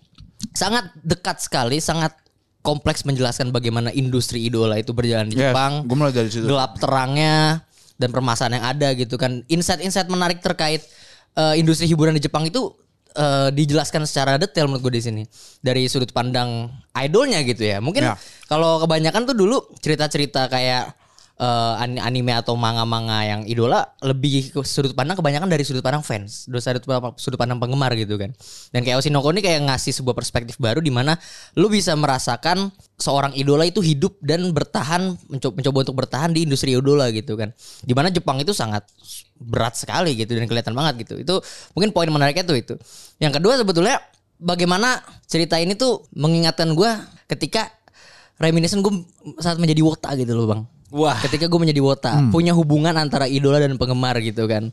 [0.53, 2.13] Sangat dekat sekali, sangat
[2.61, 5.87] kompleks menjelaskan bagaimana industri idola itu berjalan di Yes, Jepang.
[5.87, 6.43] gua mulai dari situ.
[6.43, 7.63] Gelap terangnya
[7.95, 9.41] dan permasalahan yang ada gitu kan.
[9.47, 10.83] Insight-insight menarik terkait
[11.33, 12.75] eh, industri hiburan di Jepang itu
[13.15, 15.23] eh, dijelaskan secara detail menurut gue di sini
[15.57, 17.79] dari sudut pandang idolnya gitu ya.
[17.79, 18.13] Mungkin Ya.
[18.45, 20.91] kalau kebanyakan tuh dulu cerita-cerita kayak
[21.37, 26.57] ani- anime atau manga-manga yang idola lebih sudut pandang kebanyakan dari sudut pandang fans, dari
[26.57, 28.33] sudut pandang, sudut pandang penggemar gitu kan.
[28.73, 31.13] Dan kayak Oshinoko ini kayak ngasih sebuah perspektif baru di mana
[31.53, 36.73] lu bisa merasakan seorang idola itu hidup dan bertahan mencoba, mencoba untuk bertahan di industri
[36.73, 37.53] idola gitu kan.
[37.85, 38.89] Di mana Jepang itu sangat
[39.37, 41.21] berat sekali gitu dan kelihatan banget gitu.
[41.21, 41.45] Itu
[41.77, 42.73] mungkin poin menariknya tuh itu.
[43.21, 44.01] Yang kedua sebetulnya
[44.41, 46.97] bagaimana cerita ini tuh mengingatkan gua
[47.29, 47.69] ketika
[48.37, 48.93] reminiscent gue
[49.41, 50.61] saat menjadi wota gitu loh bang.
[50.87, 51.19] Wah.
[51.19, 54.71] Ketika gue menjadi wota, punya hubungan antara idola dan penggemar gitu kan.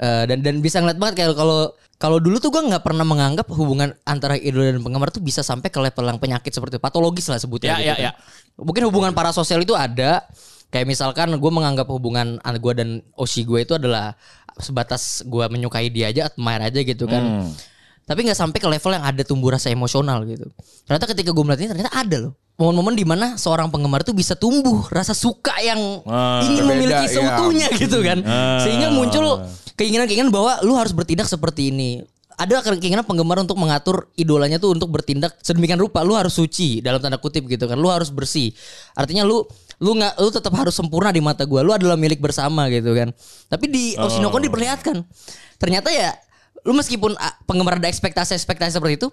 [0.00, 3.44] Eh, dan dan bisa ngeliat banget kayak kalau kalau dulu tuh gue nggak pernah menganggap
[3.52, 6.82] hubungan antara idola dan penggemar tuh bisa sampai ke level yang penyakit seperti itu.
[6.82, 7.76] patologis lah sebutnya.
[7.76, 8.04] Ya, gitu ya, kan.
[8.08, 8.10] ya.
[8.56, 10.24] Mungkin hubungan parasosial itu ada.
[10.70, 14.14] Kayak misalkan gue menganggap hubungan gue dan Oshi gue itu adalah
[14.56, 17.44] sebatas gue menyukai dia aja, admire aja gitu kan.
[17.44, 17.50] Hmm.
[18.10, 20.50] Tapi nggak sampai ke level yang ada tumbuh rasa emosional gitu.
[20.82, 22.32] Ternyata ketika gue melihat ini ternyata ada loh.
[22.58, 26.42] Momen-momen di mana seorang penggemar tuh bisa tumbuh rasa suka yang Ah.
[26.42, 27.14] ingin Berbeda, memiliki iya.
[27.14, 28.18] seutuhnya gitu kan.
[28.66, 29.46] Sehingga muncul
[29.78, 32.02] keinginan-keinginan bahwa lu harus bertindak seperti ini.
[32.34, 36.02] Ada keinginan penggemar untuk mengatur idolanya tuh untuk bertindak sedemikian rupa.
[36.02, 37.78] Lu harus suci dalam tanda kutip gitu kan.
[37.78, 38.50] Lu harus bersih.
[38.98, 39.46] Artinya lu
[39.78, 41.62] lu nggak lu tetap harus sempurna di mata gua.
[41.62, 43.14] Lu adalah milik bersama gitu kan.
[43.46, 44.98] Tapi di Oshinoko diperlihatkan
[45.62, 46.16] ternyata ya
[46.66, 49.08] lu meskipun ah, penggemar ada ekspektasi-ekspektasi seperti itu,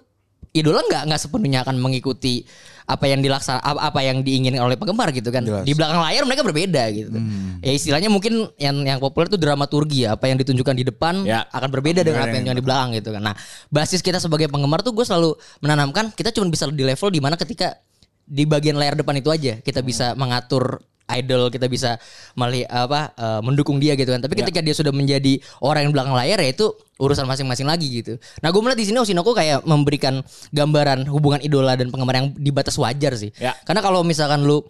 [0.52, 2.44] idola nggak nggak sepenuhnya akan mengikuti
[2.88, 5.44] apa yang dilaksana apa, yang diinginkan oleh penggemar gitu kan.
[5.44, 5.68] Jelas.
[5.68, 7.12] Di belakang layar mereka berbeda gitu.
[7.60, 11.44] Ya istilahnya mungkin yang yang populer itu dramaturgi ya, apa yang ditunjukkan di depan Ya.
[11.52, 13.22] akan berbeda dengan apa yang ditunjukkan di belakang gitu kan.
[13.28, 13.34] Nah,
[13.68, 17.36] basis kita sebagai penggemar tuh gue selalu menanamkan kita cuma bisa di level di mana
[17.36, 17.76] ketika
[18.24, 21.96] di bagian layar depan itu aja kita bisa mengatur idol kita bisa
[22.36, 25.96] melihat apa eh, mendukung dia gitu kan tapi ketika dia sudah menjadi orang yang di
[25.96, 26.66] belakang layar ya itu
[26.98, 30.20] urusan masing-masing lagi gitu nah gue melihat di sini Oshinoko kayak memberikan
[30.52, 33.54] gambaran hubungan idola dan penggemar yang di batas wajar sih Ya.
[33.64, 34.64] karena kalau misalkan lu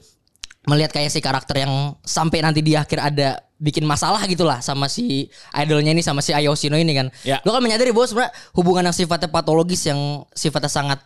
[0.69, 5.33] melihat kayak si karakter yang sampai nanti di akhir ada bikin masalah gitulah sama si
[5.57, 7.09] idolnya ini sama si Ayoshino ini kan.
[7.25, 7.41] Ya.
[7.43, 11.01] Lu kan menyadari bahwa sebenarnya hubungan yang sifatnya patologis yang sifatnya sangat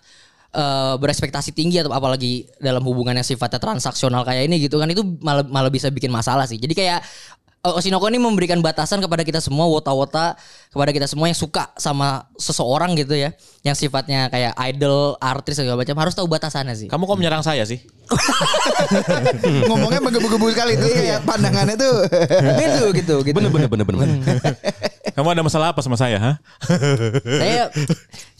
[0.52, 5.02] eh, berekspektasi tinggi atau apalagi dalam hubungan yang sifatnya transaksional kayak ini gitu kan itu
[5.24, 6.60] malah malah bisa bikin masalah sih.
[6.60, 7.00] Jadi kayak
[7.64, 10.36] eh, Oshinoko ini memberikan batasan kepada kita semua wota-wota
[10.70, 13.32] kepada kita semua yang suka sama seseorang gitu ya
[13.64, 16.88] yang sifatnya kayak idol, artis segala macam harus tahu batasannya sih.
[16.92, 17.80] Kamu kok menyerang saya sih?
[19.68, 22.04] Ngomongnya menggebu-gebu sekali itu kayak pandangannya tuh.
[22.60, 23.36] gitu gitu gitu.
[23.36, 24.08] Bener bener bener bener.
[25.22, 26.32] Kamu ada masalah apa sama saya, ha?
[27.22, 27.70] saya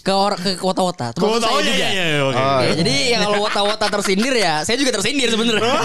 [0.02, 1.86] ke orang ke wota-wota termasuk saya Oh, iya, juga.
[1.94, 2.42] iya, iya, oke.
[2.42, 5.62] Ya, jadi ya kalau wota-wota tersindir ya saya juga tersindir sebenarnya.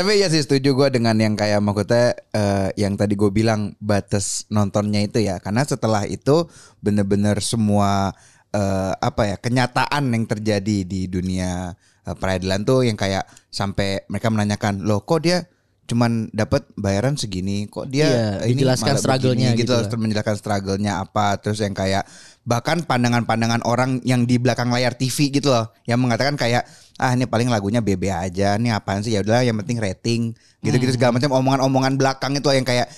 [0.00, 4.48] Tapi ya sih setuju gue dengan yang kayak maksudnya eh, yang tadi gue bilang batas
[4.48, 5.36] nontonnya itu ya.
[5.44, 6.48] Karena setelah itu
[6.80, 8.16] bener-bener semua
[8.48, 11.68] eh, apa ya kenyataan yang terjadi di dunia
[12.08, 15.44] eh, peradilan tuh yang kayak sampai mereka menanyakan loh kok dia
[15.84, 19.84] cuman dapat bayaran segini kok dia Iya, ini dijelaskan malah struggle-nya gitu gitu, lah.
[19.84, 22.08] terus menjelaskan struggle-nya apa terus yang kayak
[22.48, 26.64] bahkan pandangan-pandangan orang yang di belakang layar TV gitu loh yang mengatakan kayak
[26.96, 29.12] ah ini paling lagunya BB aja nih apaan sih?
[29.12, 30.20] Ya udahlah yang penting rating
[30.62, 32.88] gitu-gitu segala macam omongan-omongan belakang itu yang kayak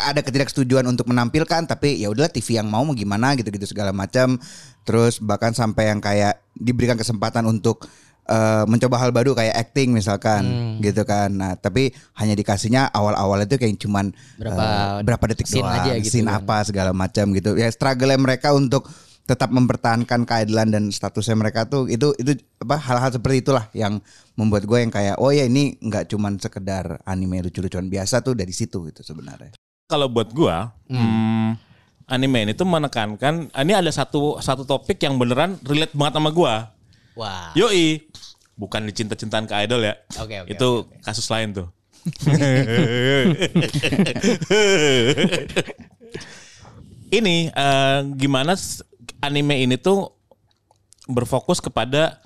[0.00, 4.38] ada ketidaksetujuan untuk menampilkan tapi ya udahlah TV yang mau mau gimana gitu-gitu segala macam.
[4.82, 7.86] Terus bahkan sampai yang kayak diberikan kesempatan untuk
[8.28, 11.32] eh, mencoba hal baru kayak acting misalkan gitu kan.
[11.34, 15.92] Nah tapi hanya dikasihnya awal-awal itu kayak cuman Berapa eh, berapa detik scene doang aja
[15.98, 16.42] gitu scene kan.
[16.42, 17.58] apa segala macam gitu.
[17.58, 18.86] Ya struggle mereka untuk
[19.22, 24.02] tetap mempertahankan keadilan dan statusnya mereka tuh itu itu apa hal-hal seperti itulah yang
[24.34, 28.50] membuat gue yang kayak oh ya ini nggak cuman sekedar anime lucu-lucuan biasa tuh dari
[28.50, 29.54] situ gitu sebenarnya.
[29.86, 31.48] Kalau buat gua, hmm,
[32.08, 36.54] anime ini tuh menekankan ini ada satu satu topik yang beneran relate banget sama gua.
[37.18, 37.52] Wah.
[37.56, 38.08] Yoi.
[38.56, 39.94] Bukan dicinta-cintaan ke idol ya.
[40.20, 41.68] Oke, oke, Itu kasus lain tuh.
[47.12, 48.58] ini eh, gimana
[49.22, 50.10] anime ini tuh
[51.06, 52.18] berfokus kepada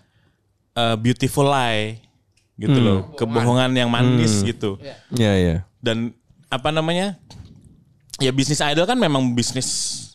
[0.72, 2.01] eh, beautiful lie
[2.57, 4.81] gitu loh, kebohongan yang manis gitu.
[5.12, 5.57] Iya iya.
[5.77, 6.16] Dan
[6.49, 7.20] apa namanya?
[8.16, 10.06] Ya bisnis idol kan memang bisnis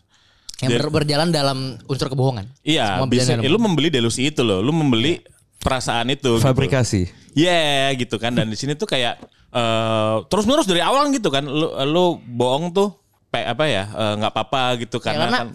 [0.62, 1.58] Yang ber- berjalan dalam
[1.90, 2.46] unsur kebohongan.
[2.62, 5.18] Iya, berjalan eh, lu membeli delusi itu loh, lu membeli
[5.62, 6.38] perasaan itu.
[6.38, 6.46] gitu.
[6.46, 7.10] Fabrikasi.
[7.34, 9.18] Yeah gitu kan dan di sini tuh kayak
[9.52, 13.01] eh terus menerus dari awal gitu kan lu lu bohong tuh
[13.34, 15.48] apa ya eh, nggak apa-apa gitu Ya, karena, karena kan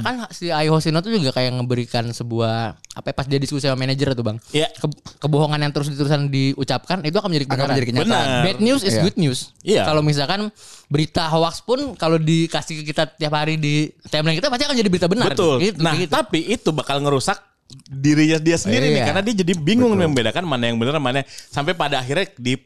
[0.00, 3.78] kan si Ayo Hoshino tuh juga kayak ngeberikan sebuah apa ya, pas dia diskusi sama
[3.78, 4.66] manajer tuh bang Iya.
[4.72, 7.70] Ke- kebohongan yang terus diterusan diucapkan itu akan menjadi akan kebenaran.
[7.70, 8.42] menjadi kenyataan Benar.
[8.42, 9.02] Bad news is Iya.
[9.04, 9.38] good news.
[9.60, 9.82] Iya.
[9.84, 10.40] Kalau misalkan
[10.86, 14.88] berita hoax pun kalau dikasih ke kita tiap hari di timeline kita pasti akan jadi
[14.88, 15.30] berita benar.
[15.30, 15.60] betul.
[15.60, 16.10] Gitu, nah gitu.
[16.10, 17.38] tapi itu bakal ngerusak
[17.86, 19.06] dirinya dia sendiri nih Iya.
[19.06, 22.56] karena dia jadi bingung membedakan mana yang benar mana sampai pada akhirnya di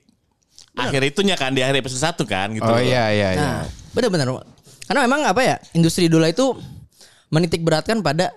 [0.73, 2.65] akhir itunya kan di akhir episode 1 kan gitu.
[2.65, 3.41] Oh iya iya iya.
[3.41, 4.45] Nah, benar-benar.
[4.89, 6.57] Karena memang apa ya, industri idola itu
[7.33, 8.35] menitik beratkan pada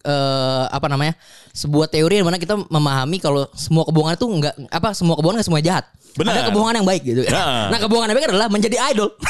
[0.00, 1.14] eh apa namanya?
[1.52, 5.48] sebuah teori yang mana kita memahami kalau semua kebohongan itu enggak apa semua kebohongan enggak
[5.52, 5.84] semua jahat.
[6.12, 6.32] Benar.
[6.32, 7.22] Ada kebohongan yang baik gitu.
[7.24, 7.72] Nah.
[7.72, 9.10] Nah, kebohongan yang baik adalah menjadi idol.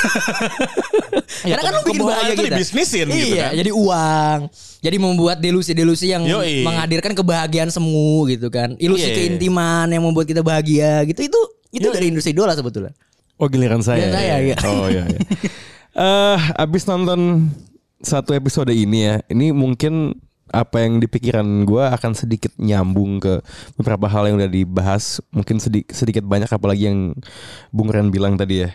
[1.43, 2.57] Ya, Karena kan lu bikin kebohongan bahagia itu kita.
[2.61, 3.53] dibisnisin iya, gitu kan.
[3.57, 4.39] jadi uang.
[4.83, 6.63] Jadi membuat delusi-delusi yang Yoi.
[6.63, 8.75] menghadirkan kebahagiaan semu gitu kan.
[8.79, 9.17] Ilusi Iya.
[9.17, 11.25] keintiman yang membuat kita bahagia gitu.
[11.27, 11.41] Itu
[11.73, 12.93] itu dari industri idola sebetulnya.
[13.41, 14.07] Oh giliran saya.
[14.07, 14.57] Giliran saya, iya.
[14.67, 15.03] Oh iya.
[15.09, 15.21] iya.
[15.93, 17.53] Eh, abis nonton
[18.01, 20.17] satu episode ini ya, ini mungkin
[20.53, 23.41] apa yang di pikiran gue akan sedikit nyambung ke
[23.75, 27.17] beberapa hal yang udah dibahas, mungkin sedikit sedikit banyak apalagi yang
[27.73, 28.71] Bung Ren bilang tadi ya.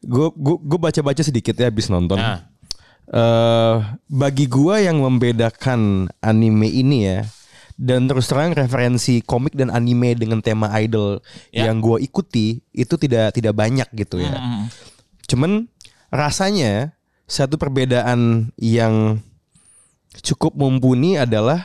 [0.00, 2.16] Gue gue baca-baca sedikit ya abis nonton.
[2.18, 2.48] Nah.
[3.02, 3.76] eh
[4.08, 7.20] bagi gua yang membedakan anime ini ya
[7.74, 11.18] dan terus terang referensi komik dan anime dengan tema idol
[11.50, 11.66] Ya.
[11.68, 14.38] yang gua ikuti itu tidak tidak banyak gitu ya.
[15.26, 15.66] Cuman
[16.08, 16.94] rasanya
[17.26, 19.18] satu perbedaan yang
[20.20, 21.64] cukup mumpuni adalah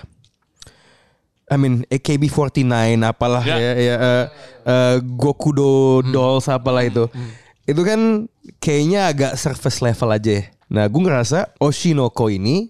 [1.48, 2.68] I mean AKB49
[3.04, 3.56] apalah Ya.
[3.56, 4.26] ya, ya eh,
[4.68, 7.08] eh, Gokudo Dolls apalah itu.
[7.68, 8.28] Itu kan
[8.60, 10.44] kayaknya agak surface level aja ya.
[10.68, 12.68] Nah, gue ngerasa Oshinoko ini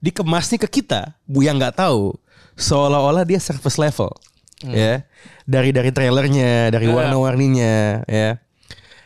[0.00, 2.16] dikemasnya ke kita, bu yang nggak tahu,
[2.56, 4.08] seolah-olah dia surface level,
[4.64, 5.04] ya.
[5.44, 8.40] Dari dari trailernya, dari warna-warninya, ya.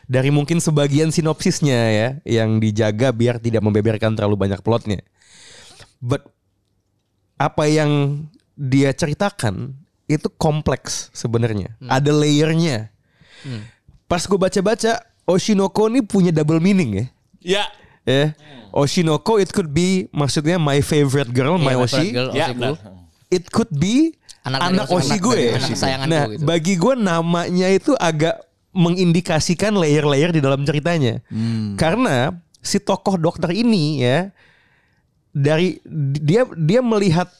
[0.06, 5.02] Dari mungkin sebagian sinopsisnya ya, yang dijaga biar tidak membeberkan terlalu banyak plotnya.
[6.00, 6.24] But
[7.36, 11.76] apa yang dia ceritakan itu kompleks sebenarnya.
[11.82, 12.88] Ada layernya.
[14.04, 17.06] Pas gue baca-baca, Oshinoko ini punya double meaning ya.
[17.40, 17.64] Ya.
[18.02, 18.24] Ya.
[18.70, 22.06] Oshinoko it could be maksudnya my favorite girl, my Iya, my Oshi.
[22.10, 22.58] girl, Ya, Oshiku.
[22.58, 22.74] benar.
[23.30, 25.36] It could be Anak anak, dari Oshi, Oshi anak gue.
[25.36, 25.72] dari Oshi.
[25.72, 26.42] Kesayanganku Nah, gitu.
[26.42, 28.34] bagi gue namanya itu agak
[28.72, 31.22] mengindikasikan layer-layer di dalam ceritanya.
[31.76, 34.30] Karena si tokoh dokter ini ya
[35.30, 35.78] dari
[36.20, 37.30] dia dia melihat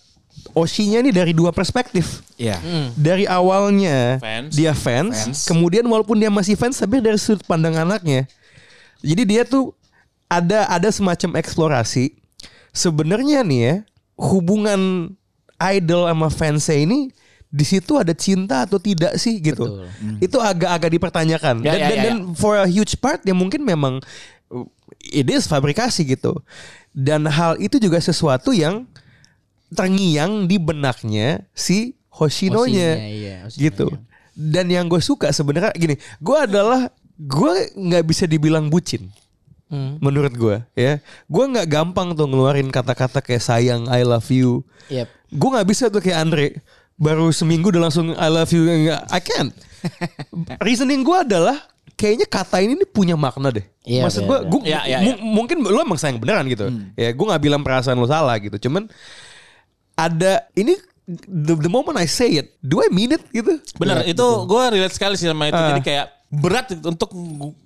[0.54, 2.24] Oshinya ini dari dua perspektif.
[2.40, 2.58] Iya.
[2.96, 4.50] Dari awalnya Fans.
[4.56, 8.24] dia fans, kemudian walaupun dia masih fans tapi dari sudut pandang anaknya.
[9.04, 9.74] Jadi dia tuh
[10.30, 12.14] ada ada semacam eksplorasi.
[12.70, 13.74] Sebenarnya nih ya,
[14.16, 15.12] hubungan
[15.60, 17.10] idol sama fansnya ini
[17.50, 19.84] di situ ada cinta atau tidak sih gitu.
[20.22, 21.66] Itu agak-agak dipertanyakan.
[21.66, 23.98] Ya, dan, ya, dan, ya, dan for a huge part ya mungkin memang
[24.54, 24.66] uh,
[25.02, 26.38] it is fabrikasi gitu.
[26.90, 28.86] Dan hal itu juga sesuatu yang
[29.70, 33.62] terngiang di benaknya si Hoshino-nya iya, Hoshino-nya.
[33.62, 33.86] gitu.
[34.34, 39.10] Dan yang gue suka sebenarnya gini, gue adalah gue nggak bisa dibilang bucin.
[39.70, 40.02] Hmm.
[40.02, 40.98] Menurut gue ya,
[41.30, 44.66] gue nggak gampang tuh ngeluarin kata-kata kayak sayang, I love you.
[44.90, 45.06] Yep.
[45.30, 46.58] Gue nggak bisa tuh kayak Andre
[47.00, 48.68] baru seminggu udah langsung I love you
[49.08, 49.56] I can't.
[50.66, 51.56] Reasoning gue adalah
[51.96, 53.64] kayaknya kata ini nih punya makna deh.
[53.88, 54.48] Iya, Maksud gue, iya.
[54.52, 56.68] gue Iya, iya, mu- mungkin lu emang sayang beneran gitu.
[56.94, 58.68] Ya gue nggak bilang perasaan lu salah gitu.
[58.68, 58.92] Cuman
[59.96, 60.76] ada ini
[61.24, 63.56] the, the moment I say it, do I mean it gitu?
[63.80, 65.56] Bener, itu gue relate sekali sih sama itu.
[65.56, 65.72] Ah.
[65.72, 67.10] Jadi kayak berat untuk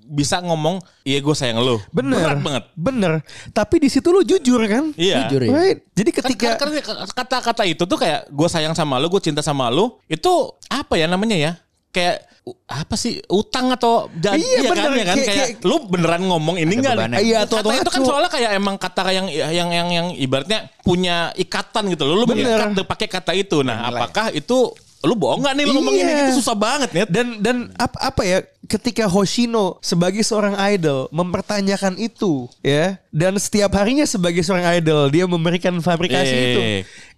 [0.08, 1.84] bisa ngomong, iya gue sayang lo.
[1.92, 2.64] Bener, Berat banget.
[2.72, 3.12] bener.
[3.52, 4.88] Tapi di situ lu jujur kan?
[4.96, 5.28] Iya.
[5.28, 5.50] Jujur ya.
[5.52, 5.78] Right.
[5.92, 9.44] Jadi Kan- ketika kan- kan kata-kata itu tuh kayak gue sayang sama lu, gue cinta
[9.44, 10.32] sama lu, itu
[10.66, 11.52] apa ya namanya ya?
[11.92, 12.24] Kayak
[12.68, 16.22] apa sih utang atau jadi Iya, ya kan ya kan Kayak- kayak, kayak- lu beneran
[16.28, 16.96] ngomong ini enggak.
[17.16, 21.88] Iya, atau- itu kan soalnya kayak emang kata yang yang yang yang ibaratnya punya ikatan
[21.88, 22.68] gitu loh lu Bener.
[22.68, 26.24] mengikat pakai kata itu nah apakah itu lu bohong nggak nih lu ngomong ini Iya.
[26.26, 31.96] itu susah banget nih dan dan apa apa ya ketika Hoshino sebagai seorang idol mempertanyakan
[31.96, 36.44] itu ya dan setiap harinya sebagai seorang idol dia memberikan fabrikasi Eh.
[36.44, 36.60] itu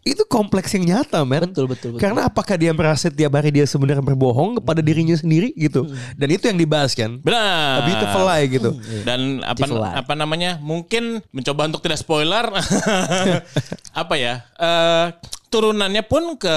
[0.07, 1.51] itu kompleks yang nyata men.
[1.51, 1.99] Betul, betul, betul.
[1.99, 5.83] karena apakah dia merasa tiap hari dia sebenarnya berbohong kepada dirinya sendiri gitu.
[6.15, 7.19] Dan itu yang dibahas kan?
[7.27, 7.83] Benar.
[7.83, 8.71] A beautiful lie gitu.
[9.03, 9.67] Dan apa
[9.99, 12.47] apa namanya mungkin mencoba untuk tidak spoiler.
[13.97, 15.07] Apa ya eh
[15.49, 16.57] turunannya pun ke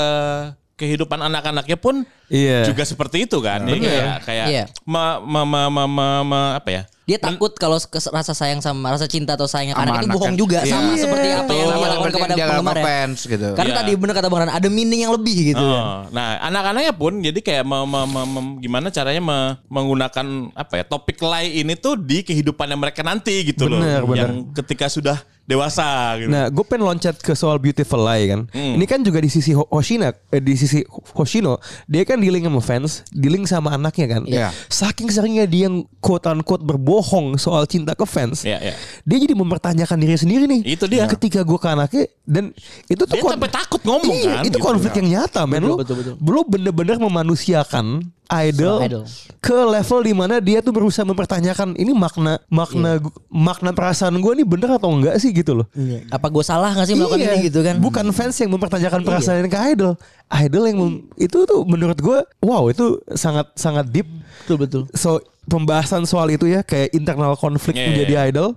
[0.79, 2.63] kehidupan anak-anaknya pun Iya.
[2.63, 3.91] juga seperti itu kan Jadi Bener.
[3.91, 4.63] kayak kayak Iya.
[4.87, 7.81] me- me- me- me- me- me- apa ya Dia takut kalau
[8.13, 10.37] rasa sayang sama rasa cinta atau sayang Sama anak itu anak bohong kan.
[10.37, 10.69] juga Iya.
[10.69, 13.47] sama seperti apa yang Sama dia lakukan kepada penggemar fans gitu.
[13.57, 13.79] Karena Iya.
[13.81, 15.65] tadi bener kata Bang Ran, ada meaning yang lebih gitu.
[15.65, 20.73] Oh, nah anak-anaknya pun jadi kayak me- me- me- me- gimana caranya me- menggunakan apa
[20.75, 24.13] ya topik lie ini tuh di kehidupannya mereka nanti gitu Bener, loh.
[24.13, 24.17] bener.
[24.21, 25.17] Yang ketika sudah
[25.49, 25.81] dewasa
[26.21, 26.29] gitu.
[26.29, 28.45] Nah, gue pengen loncat ke soal Beautiful Lie kan.
[28.53, 30.85] Ini kan juga di sisi Ho- Hoshina, eh, di sisi
[31.17, 31.57] Hoshino,
[31.89, 34.21] dia kan dealing sama fans, dealing sama anaknya kan.
[34.29, 34.53] Iya.
[34.69, 38.75] Saking seringnya dia yang quote unquote berbohong soal cinta ke fans, Iya, iya.
[39.01, 40.61] dia jadi mempertanyakan dirinya sendiri nih.
[40.77, 41.09] Itu dia.
[41.09, 42.53] Ketika gue ke anaknya dan
[42.85, 44.67] itu tuh Dia sampai takut ngomong Iya, kan, Itu gitu.
[44.69, 45.65] konflik yang nyata, men.
[45.65, 46.13] Lu, betul, betul.
[46.21, 49.03] lu bener-bener memanusiakan idol, idol.
[49.37, 54.33] ke level di mana dia tuh berusaha mempertanyakan ini makna makna gu- makna perasaan gue
[54.35, 55.67] nih bener atau enggak sih gitu loh.
[56.07, 57.33] Apa gue salah gak sih melakukan Iya.
[57.33, 57.75] ini gitu kan?
[57.77, 59.07] Bukan fans yang mempertanyakan Iya.
[59.07, 59.93] perasaan ke idol.
[60.29, 64.05] Idol yang mem- itu tuh menurut gue wow itu sangat sangat deep.
[64.45, 64.81] Betul betul.
[64.93, 68.29] So pembahasan soal itu ya kayak internal konflik Iya, menjadi iya.
[68.29, 68.49] idol,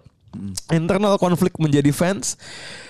[0.68, 2.36] internal konflik menjadi fans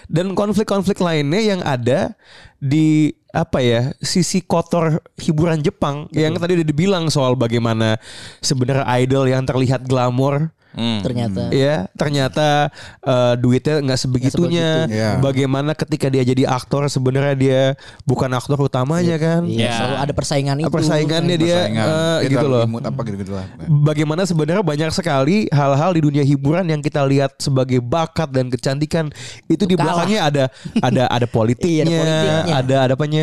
[0.07, 2.19] dan konflik-konflik lainnya yang ada
[2.59, 7.97] di apa ya sisi kotor hiburan Jepang yang tadi udah dibilang soal bagaimana
[8.45, 11.01] sebenarnya idol yang terlihat glamor Hmm.
[11.01, 11.43] Ternyata.
[11.51, 14.95] ya ternyata eh, duitnya nggak sebegitunya sebegitu.
[14.95, 15.11] Iya.
[15.19, 17.61] bagaimana ketika dia jadi aktor sebenarnya dia
[18.03, 19.73] bukan aktor utamanya kan Iya, Ya.
[19.75, 20.69] selalu ada persaingan itu.
[20.69, 21.87] persaingannya dia Persaingan.
[21.87, 23.45] eh, Dia gitu loh imut apa gitu-gitu lah.
[23.69, 29.13] bagaimana sebenarnya banyak sekali hal-hal di dunia hiburan yang kita lihat sebagai bakat dan kecantikan
[29.47, 30.01] itu di kalah.
[30.01, 30.45] belakangnya ada
[30.81, 32.55] ada ada politiknya, Iya, ada politiknya.
[32.55, 33.23] ada ada apanya.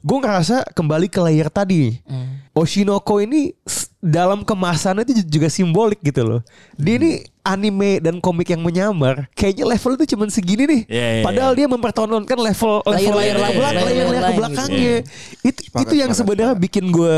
[0.00, 2.00] Gue ngerasa kembali ke layer tadi.
[2.08, 2.40] Hmm.
[2.56, 3.52] Oshinoko ini
[4.00, 6.40] dalam kemasannya itu juga simbolik gitu loh.
[6.80, 7.00] Dia Hmm.
[7.04, 7.10] ini
[7.50, 9.26] anime dan komik yang menyamar.
[9.32, 10.82] Kayaknya level itu cuma segini nih.
[10.86, 14.38] Iya, iya, Padahal dia mempertontonkan level level Layer-layer ke lain, belakang, layer-layer layer-layer ke gitu.
[14.38, 14.96] belakangnya.
[15.40, 17.16] Itu Sepakat, itu yang sebenarnya bikin gue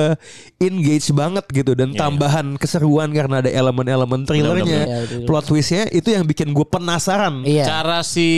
[0.59, 4.81] engage banget gitu Iya, dan tambahan keseruan karena ada elemen-elemen thrillernya.
[4.83, 7.43] Iya, plot twistnya itu yang bikin gue penasaran.
[7.43, 7.65] Iya.
[7.65, 8.29] Cara si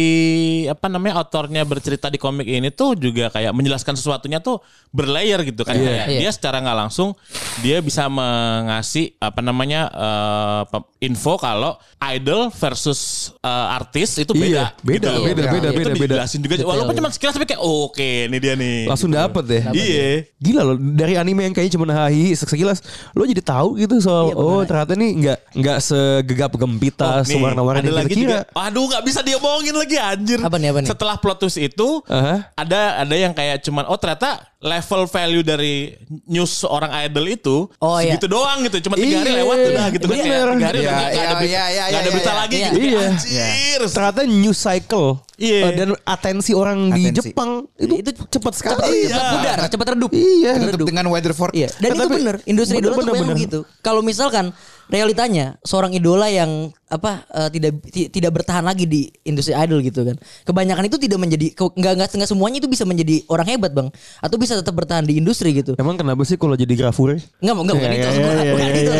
[0.64, 4.58] apa namanya autornya bercerita di komik ini tuh juga kayak menjelaskan sesuatunya tuh
[4.90, 6.20] berlayer gitu kan kayak Iya.
[6.20, 7.12] dia secara nggak langsung
[7.60, 13.00] dia bisa mengasih apa namanya eh, pe- info kalau idol versus
[13.38, 15.24] eh, artis itu beda Iya, beda, gitu.
[15.24, 16.04] beda, beda, itu beda, beda.
[16.06, 19.62] dijelasin juga walaupun cuma sekilas tapi kayak oh, oke ini dia nih Langsung dapet deh.
[19.72, 24.24] iya Gila loh dari anime yang kayaknya cuma hahi sekilas lo jadi tahu gitu soal
[24.26, 28.30] Iya, oh ternyata nih nggak nggak segegap gempita Oh, sewarna-warni ada yang lagi kita kira.
[28.44, 28.60] juga.
[28.60, 30.38] Aduh nggak bisa diomongin lagi anjir.
[30.38, 30.88] Apa nih, apa nih?
[30.88, 32.52] Setelah plot twist itu Aha.
[32.54, 35.92] ada ada yang kayak cuman oh ternyata level value dari
[36.24, 38.16] news seorang idol itu Oh, iya.
[38.16, 38.80] segitu doang gitu.
[38.80, 40.80] Cuma tiga hari Iya, lewat udah gitu kan tiga hari Iya, udah nggak iya, ada
[40.80, 42.40] berita, iya, iya, nggak ada iya, berita iya.
[42.40, 42.64] lagi Iya.
[42.64, 42.78] gitu.
[42.80, 43.04] Iya.
[43.04, 43.80] Anjir.
[43.92, 45.60] Ternyata news cycle Iya.
[45.60, 47.02] eh, dan atensi orang di.
[47.12, 48.80] Jepang itu, Itu cepat sekali.
[48.80, 49.12] Cepat Iya.
[49.12, 50.10] cepat pudar, cepat redup.
[50.10, 50.52] Iya.
[50.64, 50.86] Redup.
[50.88, 51.54] dengan weather forecast.
[51.54, 52.34] Iya, dan Nah, itu bener.
[52.48, 53.44] Industri idola tuh bener, memang bener.
[53.44, 53.58] gitu.
[53.78, 54.56] Kalau misalkan
[54.88, 60.04] realitanya seorang idola yang apa eh, tidak ti- tidak bertahan lagi di industri idol gitu
[60.04, 60.16] kan.
[60.44, 63.88] Kebanyakan itu tidak menjadi nggak nggak nggak semuanya itu bisa menjadi orang hebat, Bang.
[64.20, 65.74] Atau bisa tetap bertahan di industri gitu.
[65.80, 67.16] Emang kenapa sih kalau jadi grafur?
[67.42, 68.08] Enggak, enggak bukan itu.
[68.54, 68.92] Bukan, itu.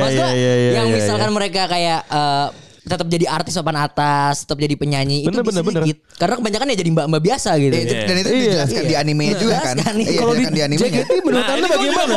[0.00, 2.48] Maksud gua, iya, yang misalkan mereka kayak eh,
[2.82, 5.82] tetap jadi artis papan atas, tetap jadi penyanyi Bener, itu bener, bener.
[5.82, 5.96] sedikit.
[6.18, 7.72] Karena kebanyakan ya jadi mbak-mbak biasa gitu.
[7.72, 8.40] Eh, itu, dan itu Iya.
[8.42, 9.74] dijelaskan di anime Nah, juga kan.
[9.94, 10.90] Iya, Kalau di di animenya.
[10.98, 12.14] JKT menurut Nah, anda bagaimana?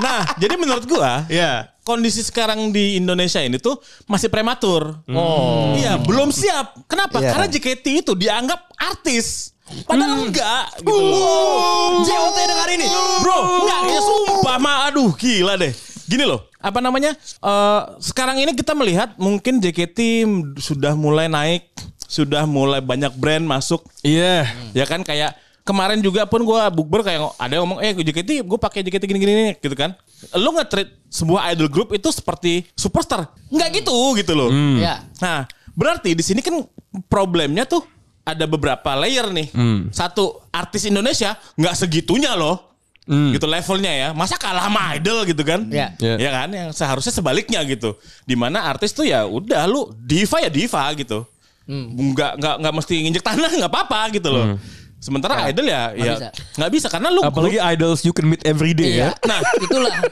[0.00, 5.04] nah, jadi menurut gua, ya kondisi sekarang di Indonesia ini tuh masih prematur.
[5.06, 6.80] Oh, iya, belum siap.
[6.86, 7.20] Kenapa?
[7.20, 7.30] Iya.
[7.30, 9.52] Karena JKT itu dianggap artis.
[9.84, 12.04] Padahal enggak gitu loh.
[12.04, 12.84] JOT dengar ini.
[13.20, 15.72] Bro, enggak ya sumpah mah aduh gila deh.
[16.04, 17.12] Gini loh, apa namanya?
[17.20, 20.24] eh, sekarang ini kita melihat mungkin JKT
[20.56, 21.68] sudah mulai naik,
[22.08, 23.84] sudah mulai banyak brand masuk.
[24.00, 24.48] Iya.
[24.72, 25.04] ya kan?
[25.04, 29.04] Kayak kemarin juga pun gue bukber kayak ada yang ngomong eh JKT gue pakai JKT
[29.04, 29.92] gini gini gitu kan.
[30.36, 33.28] Lu nge-treat sebuah idol group itu seperti superstar?
[33.52, 34.48] Nggak gitu gitu loh.
[34.80, 35.04] Ya.
[35.20, 35.44] nah
[35.76, 36.64] berarti di sini kan
[37.08, 37.84] problemnya tuh
[38.24, 39.52] ada beberapa layer nih.
[39.92, 42.73] Satu artis Indonesia nggak segitunya loh
[43.04, 45.92] gitu levelnya ya masa kalah sama idol gitu kan Ya.
[46.00, 46.16] Ya.
[46.16, 50.48] ya kan yang seharusnya sebaliknya gitu di mana artis tuh ya udah lu diva ya
[50.48, 51.28] diva gitu
[51.64, 54.56] nggak nggak nggak mesti nginjek tanah nggak apa-apa gitu loh
[54.96, 56.28] sementara idol ya nggak ya bisa.
[56.56, 59.12] nggak bisa karena lu Apalagi idols you can meet every day Iya.
[59.12, 59.28] ya.
[59.28, 59.92] nah Itulah.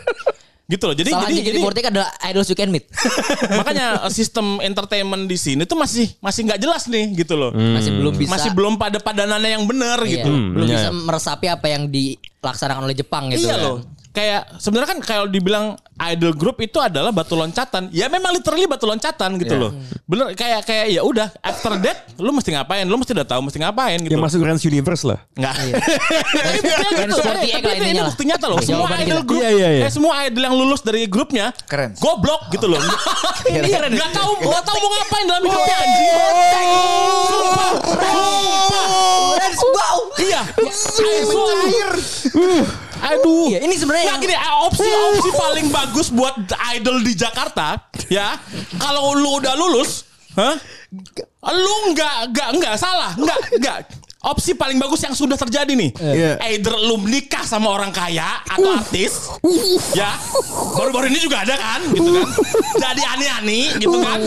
[0.73, 2.85] gitu loh jadi Salah jadi, jadi JKT48 adalah idols you can meet.
[3.61, 7.93] makanya eh, sistem entertainment di sini tuh masih masih nggak jelas nih gitu loh Masih
[7.93, 8.31] belum bisa.
[8.33, 12.83] masih belum pada padanannya yang benar Iya, gitu belum iya, bisa meresapi apa yang dilaksanakan
[12.89, 13.45] oleh Jepang gitu.
[13.45, 13.65] iya kan.
[13.69, 13.77] loh
[14.13, 18.85] kayak sebenarnya kan kalau dibilang idol group itu adalah batu loncatan ya memang literally batu
[18.85, 19.71] loncatan gitu loh
[20.05, 23.59] bener kayak kayak ya udah after that lu mesti ngapain lu mesti udah tahu mesti
[23.59, 25.19] ngapain gitu Yang masuk Grand Universe lah.
[25.33, 25.55] Nggak.
[26.43, 27.17] Tapi buktinya Dan gitu.
[27.19, 28.59] sporty Ini- ini, ini bukti nyata loh.
[28.59, 29.85] Iya, Semua jawaban idol grup, Iya, iya, iya.
[29.87, 31.97] eh, semua idol yang lulus dari grupnya, Keren.
[31.97, 32.81] Goblok gitu loh.
[33.49, 36.07] Iya, Gak Gak tahu, gak tahu mau ngapain dalam hidupnya anjing.
[37.27, 37.71] Sumpah,
[39.57, 39.91] sumpah.
[40.21, 40.41] Iya.
[42.33, 42.67] Aduh.
[43.19, 43.53] Aduh.
[43.53, 46.35] Iya, ini sebenarnya Nah yang- gini, opsi-opsi paling bagus buat
[46.73, 47.77] idol di Jakarta
[48.09, 48.37] ya
[48.77, 50.57] kalau lu udah lulus, hah?
[51.53, 53.79] Lu nggak nggak nggak salah, nggak nggak.
[54.23, 56.33] Opsi paling bagus yang sudah terjadi nih, Iya.
[56.49, 59.19] either lu menikah sama orang kaya atau artis,
[59.93, 60.15] ya.
[60.73, 62.31] Baru-baru ini juga ada kan, gitu kan.
[62.79, 64.23] Jadi aneh-aneh, gitu kan.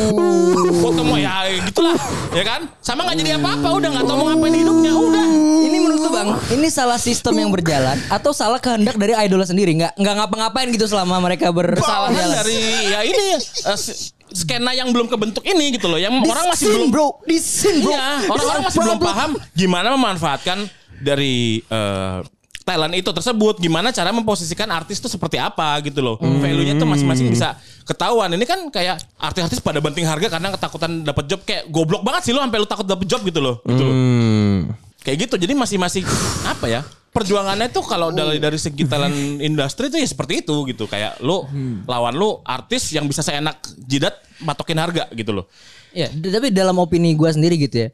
[0.78, 1.96] Foto mau ya gitulah,
[2.32, 2.68] ya kan.
[2.80, 5.26] Sama nggak jadi apa-apa, udah nggak tahu mau ngapain di hidupnya, udah.
[5.64, 9.80] Ini menurut lu bang, ini salah sistem yang berjalan atau salah kehendak dari idol sendiri?
[9.80, 12.12] Nggak nggak ngapa-ngapain gitu selama mereka jalan.
[12.12, 13.40] dari ya ini
[13.72, 17.84] s- skena yang belum kebentuk ini gitu loh, yang orang masih belum bro, di scene
[17.86, 17.94] bro.
[17.94, 20.58] Iya, orang-orang masih belum paham gimana memanfaatkan
[21.02, 22.20] dari eh,
[22.66, 26.18] talent itu tersebut, gimana cara memposisikan artis itu seperti apa gitu loh.
[26.18, 27.54] Value-nya tuh masing-masing bisa
[27.86, 28.34] ketahuan.
[28.34, 32.34] Ini kan kayak artis-artis pada banting harga karena ketakutan dapat job kayak goblok banget sih
[32.34, 33.62] lo sampai lu takut dapat job gitu loh.
[33.62, 33.94] Gitu loh.
[33.94, 34.58] Hmm.
[35.06, 35.36] Kayak gitu.
[35.38, 36.02] Jadi masih-masih
[36.58, 36.82] apa ya?
[37.16, 39.16] Perjuangannya tuh kalau dari dari segi talent
[39.48, 40.84] industri tuh ya seperti itu gitu.
[40.84, 41.48] Kayak lu
[41.88, 45.48] lawan lu artis yang bisa seenak jidat matokin harga gitu loh.
[45.96, 47.90] Ya, tapi dalam opini gue sendiri gitu ya.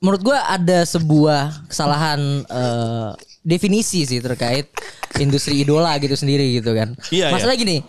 [0.00, 3.10] Menurut gue ada sebuah kesalahan eh,
[3.44, 4.72] definisi sih terkait
[5.20, 6.96] industri idola gitu sendiri gitu kan.
[7.12, 7.84] Iya, Masalah gini,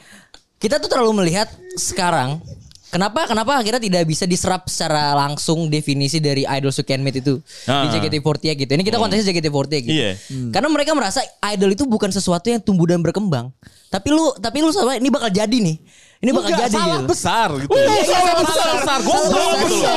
[0.59, 1.47] kita tuh terlalu melihat
[1.79, 2.43] sekarang
[2.89, 7.37] Kenapa kenapa akhirnya tidak bisa diserap secara langsung definisi dari idol you can meet itu
[7.63, 7.85] Ah.
[7.85, 8.71] di JKT48 gitu.
[8.71, 9.93] Ini kita konteksnya JKT48 gitu.
[9.93, 10.11] Iya.
[10.49, 13.53] Karena mereka merasa idol itu bukan sesuatu yang tumbuh dan berkembang.
[13.87, 15.77] Tapi lu tapi lu sama ini bakal jadi nih.
[16.19, 17.07] Ini bakal Enggak, jadi salah gitu.
[17.07, 17.71] besar gitu.
[17.71, 18.67] Iya, iya, salah salah besar.
[18.75, 18.99] besar.
[18.99, 19.63] Salah Goblok besar.
[19.63, 19.93] gitu Iya.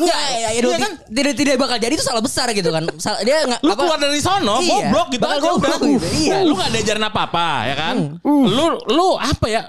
[0.00, 0.92] Enggak, ya, ya, kan?
[1.10, 2.82] tidak tidak bakal jadi itu salah besar gitu kan.
[2.96, 6.38] Sal- Dia nggak Lu keluar dari sono, Iya, goblok gitu bakal aja goblok gitu, iya.
[6.42, 7.96] Lu gak diajarin apa-apa ya kan?
[8.24, 9.62] Lu lu apa ya?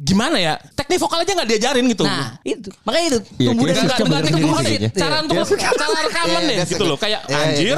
[0.00, 0.56] Gimana ya?
[0.72, 2.08] Teknik vokal aja gak diajarin gitu.
[2.08, 2.72] Nah, itu.
[2.88, 4.64] Makanya itu Iya, tumbuh bener itu sendiri bullshit.
[4.64, 4.90] kayaknya.
[4.96, 6.96] Cara untuk cara rekaman deh that's a gitu loh.
[6.96, 7.76] Kayak yeah, yeah, anjir.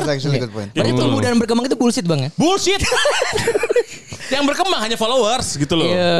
[0.54, 0.70] point.
[0.70, 2.30] Berarti Gitu tumbuh dan berkembang itu bullshit bang ya?
[2.38, 2.78] Bullshit.
[4.34, 5.90] yang berkembang hanya followers gitu loh.
[5.90, 6.14] Iya.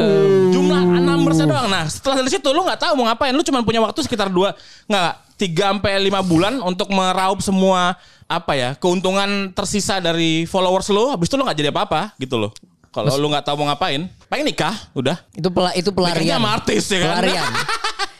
[0.51, 1.71] Jumlah numbersnya doang.
[1.71, 3.31] Nah, setelah dari situ lu nggak tahu mau ngapain.
[3.31, 4.51] Lu cuma punya waktu sekitar dua
[4.91, 7.95] nggak tiga sampai lima bulan untuk meraup semua
[8.27, 11.15] apa ya keuntungan tersisa dari followers lu.
[11.15, 12.51] Habis itu lu nggak jadi apa-apa gitu loh.
[12.93, 15.17] Kalau lu nggak tahu mau ngapain, paling nikah, udah.
[15.31, 16.37] Itu pela, itu Nikahnya pelarian.
[16.41, 17.09] sama artis ya kan.
[17.21, 17.51] Pelarian.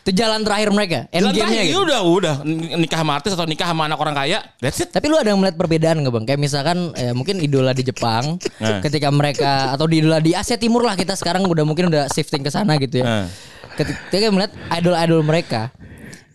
[0.04, 1.00] itu jalan terakhir mereka.
[1.10, 1.80] End Jalan terakhir, gitu.
[1.82, 2.36] udah, udah
[2.76, 4.92] nikah sama artis atau nikah sama anak orang kaya, that's it.
[4.92, 6.26] Tapi lu ada melihat perbedaan nggak bang?
[6.28, 8.84] Kayak misalkan eh, mungkin idola di Jepang, Nah.
[8.84, 12.44] ketika mereka atau di idola di Asia Timur lah kita sekarang udah mungkin udah shifting
[12.44, 13.06] ke sana gitu ya.
[13.08, 13.26] Nah.
[13.74, 15.72] Ketika melihat idol-idol mereka,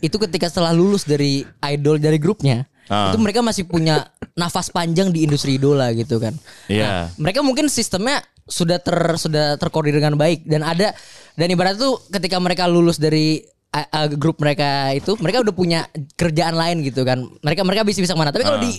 [0.00, 3.12] itu ketika setelah lulus dari idol dari grupnya, Ah.
[3.12, 6.32] itu mereka masih punya nafas panjang di industri idola gitu kan.
[6.72, 6.82] Iya.
[6.88, 10.42] Nah, mereka mungkin sistemnya sudah ter sudah terkoordinir dengan baik.
[10.42, 10.90] Dan ada
[11.36, 13.38] dan ibarat tuh ketika mereka lulus dari
[13.68, 15.84] uh, uh, grup mereka itu mereka udah punya
[16.16, 17.22] kerjaan lain gitu kan.
[17.44, 18.32] Mereka mereka bisa bisa ke mana.
[18.32, 18.64] Tapi kalau Ah.
[18.64, 18.72] di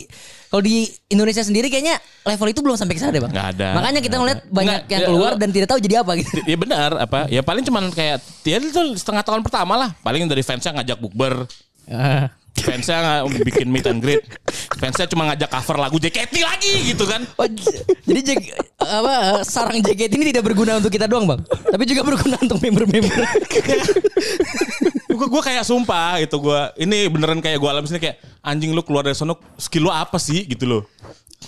[0.49, 3.29] kalau di Indonesia sendiri kayaknya level itu belum sampai ke sana deh bang.
[3.29, 3.67] Nggak ada.
[3.77, 4.49] makanya kita ngeliat ada.
[4.49, 6.41] banyak Nggak, yang ya, keluar lo- dan tidak tahu jadi apa gitu.
[6.41, 9.89] Iya benar apa ya paling cuman kayak dia itu setengah tahun pertama lah.
[10.01, 11.45] Paling dari fansnya ngajak bukber
[12.61, 14.23] fansnya nggak bikin meet and greet.
[14.77, 17.23] Fansnya cuma ngajak cover lagu JKT lagi gitu kan.
[17.35, 17.47] Oh,
[18.05, 21.41] jadi Jack- apa sarang JKT ini tidak berguna untuk kita doang bang.
[21.45, 23.19] Tapi juga berguna untuk member-member.
[25.19, 29.03] Gue kayak sumpah gitu gue ini beneran kayak gue alam sini kayak anjing lu keluar
[29.03, 30.47] dari sono skill lu apa sih?
[30.47, 30.83] gitu loh.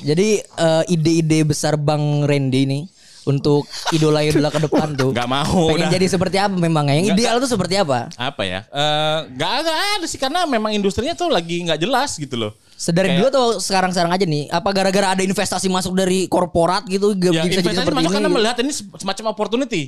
[0.03, 2.80] Jadi eh, ide-ide besar Bang Randy ini
[3.24, 5.13] untuk idola-idola ke depan tuh.
[5.13, 5.93] Nggak mau, Pengen udah.
[5.93, 6.95] jadi seperti apa memangnya?
[6.95, 7.99] Yang Nggak, ideal tuh seperti apa?
[8.11, 12.34] apa ya Eh, nggak nggak ada sih karena memang industrinya tuh lagi nggak jelas gitu
[12.36, 14.49] loh Sedari Kayak- dulu atau sekarang-sekarang aja nih?
[14.49, 18.01] Apa gara-gara ada investasi masuk dari korporat gitu gak ya bisa jadi investasi seperti masuk
[18.03, 18.15] ini?
[18.15, 18.36] karena gitu?
[18.36, 19.84] melihat ini semacam opportunity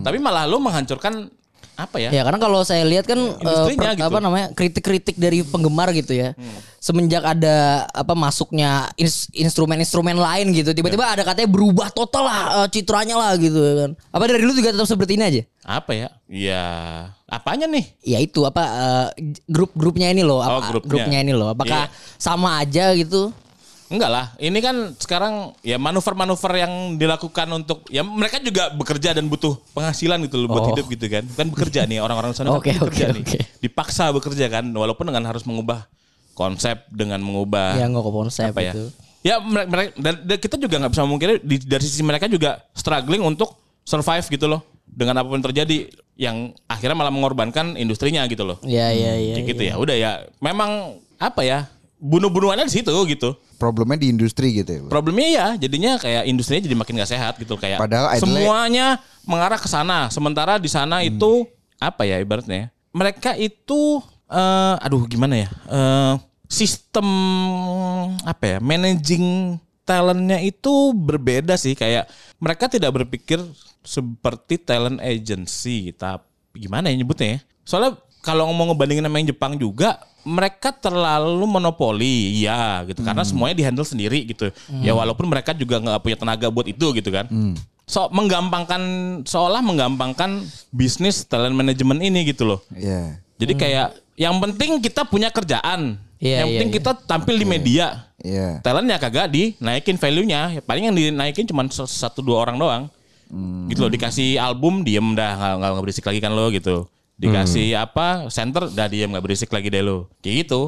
[0.00, 1.30] tapi malah lu menghancurkan
[1.74, 4.06] apa ya Ya karena kalau saya lihat kan Industrinya per- gitu.
[4.06, 6.32] apa namanya kritik-kritik dari penggemar gitu ya.
[6.78, 7.56] Semenjak ada
[7.88, 13.32] apa masuknya ins- instrumen-instrumen lain gitu, tiba-tiba ada katanya berubah total lah eh, citranya lah
[13.34, 13.90] gitu ya kan.
[14.08, 15.42] Apa dari dulu juga tetap seperti ini aja?
[15.64, 16.64] apa ya ya
[17.24, 19.08] apanya nih Ya itu apa eh,
[19.44, 21.08] grup-grupnya ini loh, Oh, apa grupnya.
[21.16, 21.50] ini loh.
[21.50, 23.32] Apakah sama aja gitu?
[23.94, 29.30] Enggak lah, ini kan sekarang ya manuver-manuver yang dilakukan untuk ya mereka juga bekerja dan
[29.30, 30.70] butuh penghasilan gitu loh buat Oh.
[30.74, 31.22] hidup gitu kan.
[31.30, 33.22] Kan bekerja nih orang-orang sana Oke, kan bekerja oke, nih.
[33.22, 33.38] oke.
[33.62, 35.86] Dipaksa bekerja kan walaupun dengan harus mengubah
[36.34, 38.74] konsep dengan mengubah Ya nggak konsep apa ya.
[38.74, 38.90] itu.
[39.22, 43.22] Ya mereka, mereka dan, dan kita juga nggak bisa mungkin dari sisi mereka juga struggling
[43.22, 43.54] untuk
[43.86, 48.58] survive gitu loh dengan apa pun terjadi yang akhirnya malah mengorbankan industrinya gitu loh.
[48.62, 49.38] Ya ya ya.
[49.38, 49.74] Kayak gitu ya.
[49.78, 50.10] Udah ya.
[50.38, 51.70] Memang apa ya?
[51.96, 53.32] Bunuh-bunuhannya di situ gitu.
[53.64, 54.80] Problemnya di industri gitu ya.
[54.92, 59.64] Problemnya ya jadinya kayak industrinya jadi makin gak sehat gitu kayak Padahal semuanya mengarah ke
[59.64, 60.12] sana.
[60.12, 61.48] Sementara di sana itu
[61.80, 62.68] apa ya ibaratnya?
[62.68, 65.48] ya, Mereka itu eh aduh gimana ya?
[65.48, 67.08] Eh sistem
[68.28, 68.58] apa ya?
[68.60, 69.56] Managing
[69.88, 72.08] talentnya itu berbeda sih kayak
[72.40, 73.40] mereka tidak berpikir
[73.84, 76.24] seperti talent agency tapi
[76.56, 77.38] gimana ya nyebutnya ya?
[77.64, 83.04] Soalnya kalau ngomong ngebandingin sama yang Jepang juga mereka terlalu monopoli, iya gitu.
[83.04, 84.48] Karena semuanya dihandle sendiri gitu.
[84.80, 87.28] Ya walaupun mereka juga nggak punya tenaga buat itu gitu kan.
[87.84, 88.80] So menggampangkan
[89.28, 92.60] seolah menggampangkan bisnis talent management ini gitu loh.
[92.72, 93.20] Iya.
[93.36, 96.00] Jadi kayak yang penting kita punya kerjaan.
[96.16, 96.76] Iya, yang iya, penting iya.
[96.80, 97.86] kita tampil di media.
[98.24, 98.64] Iya.
[98.64, 100.56] Talentnya kagak dinaikin value-nya.
[100.56, 102.82] Ya, Paling yang dinaikin cuma satu dua orang doang.
[103.68, 106.88] Gitu loh dikasih album diem dah nggak berisik lagi kan lo gitu.
[107.14, 110.10] Dikasih apa center dah diem nggak berisik lagi deh lo.
[110.18, 110.60] Kayak gitu.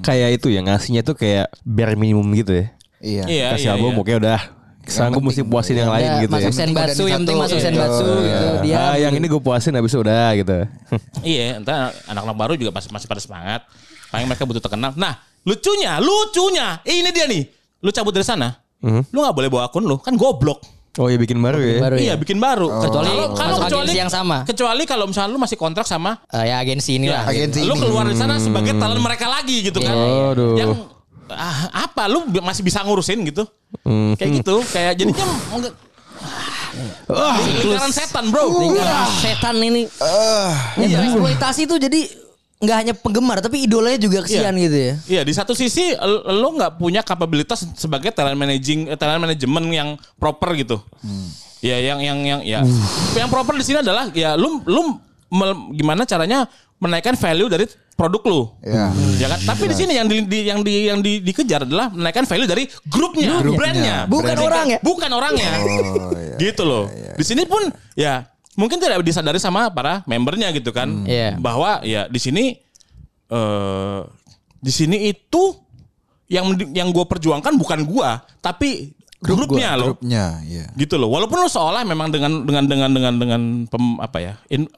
[0.00, 2.66] Kayak itu ya ngasihnya tuh kayak bare minimum gitu ya.
[3.00, 3.22] Iya.
[3.24, 3.74] Iya Kasih iya.
[3.76, 4.00] album iya.
[4.00, 4.40] oke udah.
[4.80, 6.40] Sanggup mesti puasin yang lain Ya, gitu ya.
[6.40, 7.66] masuk senbatsu yang penting masuk Iya.
[7.68, 8.46] senbatsu gitu.
[8.64, 10.56] Dia Ah, yang ini gue puasin habis udah gitu.
[11.22, 13.60] Iya, entah anak-anak baru juga pasti masih pada semangat.
[14.08, 14.90] Paling mereka butuh terkenal.
[14.96, 17.44] Nah, lucunya, lucunya, ini dia nih.
[17.80, 20.58] Lu cabut dari sana, lu nggak boleh bawa akun lu, kan goblok.
[20.98, 21.78] Oh ya bikin baru ya.
[21.78, 22.14] baru Iya, ya.
[22.18, 22.66] bikin baru.
[22.82, 24.42] Kecuali Kalau- kecuali agensi yang sama.
[24.42, 27.22] Kecuali kalau misalnya lu masih kontrak sama Eh, ya agensi inilah.
[27.24, 27.82] ya, agensi lu ini.
[27.86, 29.94] keluar dari sana sebagai talent mereka lagi gitu kan.
[30.34, 30.58] Aduh.
[30.58, 30.70] Yang
[31.30, 33.46] ah, apa lu masih bisa ngurusin gitu?
[34.18, 35.74] Kayak gitu, kayak jadinya enggak
[37.62, 38.44] lingkaran setan, Bro.
[38.50, 39.82] Lingkaran setan ini.
[40.76, 42.00] Yang eksploitasi itu jadi
[42.60, 44.64] nggak hanya penggemar tapi idolanya juga kesian Iya.
[44.68, 44.94] gitu ya.
[45.08, 45.96] Iya di satu sisi
[46.30, 50.76] lo nggak punya kapabilitas sebagai talent managing eh, talent management yang proper gitu.
[51.60, 52.60] Ya yang yang yang ya
[53.12, 54.96] yang proper di sini adalah ya lu lu
[55.28, 56.44] mel- gimana caranya
[56.76, 58.42] menaikkan value dari produk lu.
[58.60, 58.88] Iya.
[59.16, 59.40] Ya kan?
[59.46, 62.64] Tapi di sini yang di, di- yang di yang di- dikejar adalah menaikkan value dari
[62.88, 64.48] grupnya, brandnya, Bukan Branding.
[64.48, 64.78] orangnya.
[64.80, 65.50] bukan orangnya.
[65.60, 66.36] Oh, iya.
[66.40, 66.88] gitu loh.
[66.88, 68.24] Di sini pun ya
[68.60, 71.40] mungkin tidak disadari sama para membernya gitu kan, Iya.
[71.40, 72.60] bahwa ya di sini
[73.32, 74.00] eh
[74.60, 75.56] di sini itu
[76.28, 79.96] yang yang gue perjuangkan bukan gua, tapi grupnya loh.
[79.96, 80.68] Grupnya, iya.
[80.76, 81.08] Gitu loh.
[81.10, 84.34] Walaupun lo seolah memang dengan dengan dengan dengan dengan pem, apa ya?
[84.52, 84.68] In,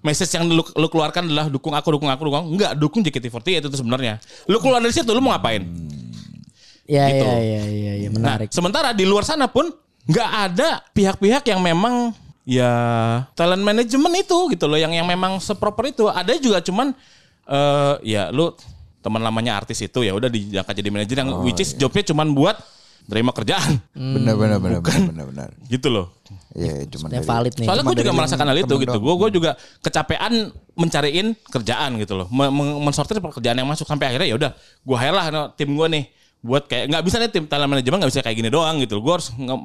[0.00, 2.48] message yang lu, lu keluarkan adalah dukung aku, dukung aku, dukung aku.
[2.54, 4.22] Enggak, dukung JKT48 itu sebenarnya.
[4.46, 5.66] Lu keluar dari situ lu mau ngapain?
[6.86, 7.26] Ya Gitu.
[7.26, 8.48] ya ya ya, ya menarik.
[8.50, 9.68] Nah, sementara di luar sana pun
[10.06, 12.14] nggak ada pihak-pihak yang memang
[12.46, 12.70] ya
[13.34, 16.06] talent management itu gitu loh yang yang memang seproper itu.
[16.06, 16.94] Ada juga cuman
[17.44, 18.54] eh ya lu
[19.02, 22.58] teman lamanya artis itu ya udah diangkat jadi manajer yang which is jobnya cuman buat
[23.06, 25.48] terima kerjaan Benar benar benar benar benar benar.
[25.70, 26.10] gitu loh.
[26.58, 27.66] Iya, cuman Ya dari- valid nih.
[27.70, 28.98] Soalnya gue juga merasakan hal itu temen gitu.
[28.98, 30.32] Gue gue juga kecapean
[30.74, 32.26] mencariin kerjaan gitu loh.
[32.34, 35.70] Men- men- Mensortir pekerjaan yang masuk sampai akhirnya ya udah gue hire lah no, tim
[35.70, 36.04] gue nih
[36.38, 38.98] buat kayak nggak bisa nih tim talent management nggak bisa kayak gini doang gitu.
[38.98, 39.64] Gue harus nge-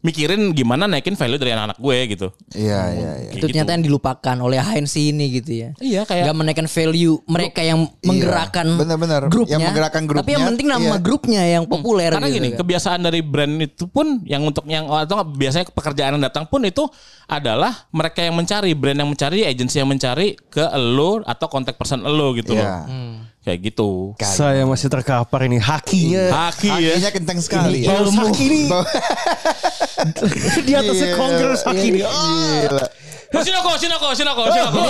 [0.00, 2.28] mikirin gimana naikin value dari anak-anak gue gitu.
[2.52, 3.28] Iya, iya, iya.
[3.28, 3.74] Kayak itu ternyata gitu.
[3.74, 5.68] yang dilupakan oleh ANC ini gitu ya.
[5.76, 9.22] Iya, kayak- Gak menaikkan value mereka yang menggerakkan benar-benar.
[9.28, 9.52] grupnya.
[9.52, 10.96] Yang menggerakkan Tapi yang grupnya, penting nama iya.
[10.98, 12.58] grupnya yang populer Karena gitu gini, kan.
[12.62, 16.62] kebiasaan dari brand itu pun yang untuk yang atau nggak, biasanya pekerjaan yang datang pun
[16.62, 16.86] itu
[17.26, 22.00] adalah mereka yang mencari, brand yang mencari, agensi yang mencari ke elo atau kontak person
[22.00, 22.86] elo gitu Iya.
[22.86, 23.26] loh.
[23.46, 24.18] Kayak gitu.
[24.18, 26.50] Saya masih terkapar ini hakinya.
[26.50, 26.98] Haki ya.
[26.98, 27.86] Kakinya kencang sekali.
[27.86, 27.94] ya.
[27.94, 28.60] Paus haki ini.
[28.66, 28.82] Bau-
[30.66, 32.00] Di atasnya Gila, Congress haki ini.
[32.02, 34.80] Oh, Sinoko, Sinoko, Sinoko, Sinoko.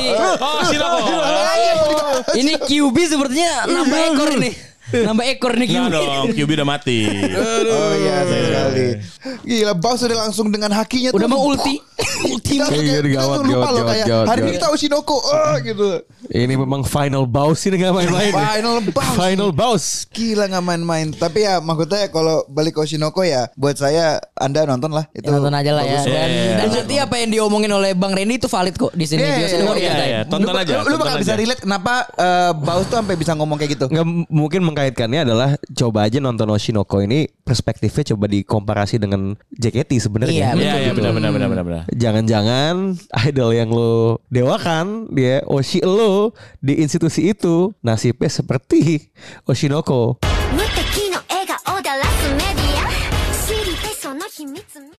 [0.40, 0.98] Oh, Sinoko.
[2.32, 4.50] Ini QB sepertinya nambah ekor ini.
[4.88, 5.84] Nambah ekor nih QB.
[5.88, 6.98] dong, QB udah mati.
[7.66, 8.86] Oh iya, sayang sekali.
[9.44, 11.32] Gila, Baus udah langsung dengan hakinya Udah tuh.
[11.32, 11.82] mau ulti.
[12.16, 14.56] Kita, Iya, kita gawat, lupa gawat, loh gawat, kayak gawat, hari ini gawat.
[14.56, 15.88] kita tahu Shinoko, oh gitu.
[16.28, 18.32] Ini memang final boss ini gak main-main.
[18.32, 19.10] Final boss.
[19.14, 19.84] Final boss.
[20.08, 21.06] Gila nggak main-main.
[21.10, 25.10] Tapi ya maksudnya kalau balik ke Shinoko ya, buat saya Anda nonton lah.
[25.10, 26.00] Itu Ya, nonton aja lah ya.
[26.00, 26.54] Dan, Iya.
[26.56, 29.20] dan nanti apa yang diomongin oleh Bang Randy itu valid kok di sini.
[29.20, 30.08] Iya, iya, iya, dikatain.
[30.08, 30.20] iya.
[30.24, 31.22] Tonton Lu- aja, Lu, bakal aja.
[31.22, 33.86] bisa relate kenapa eh, Baus tuh sampai bisa ngomong kayak gitu.
[33.88, 40.02] Nggak mungkin mengkaitkannya adalah coba aja nonton Oshinoko ini perspektifnya coba dikomparasi dengan JKT Iya,
[40.04, 40.52] sebenarnya.
[40.52, 41.82] Iya, iya benar benar benar benar benar.
[41.96, 49.08] Jangan-jangan idol yang lo dewakan dia Oshi lo di institusi itu nasibnya seperti
[49.48, 50.20] Oshinoko.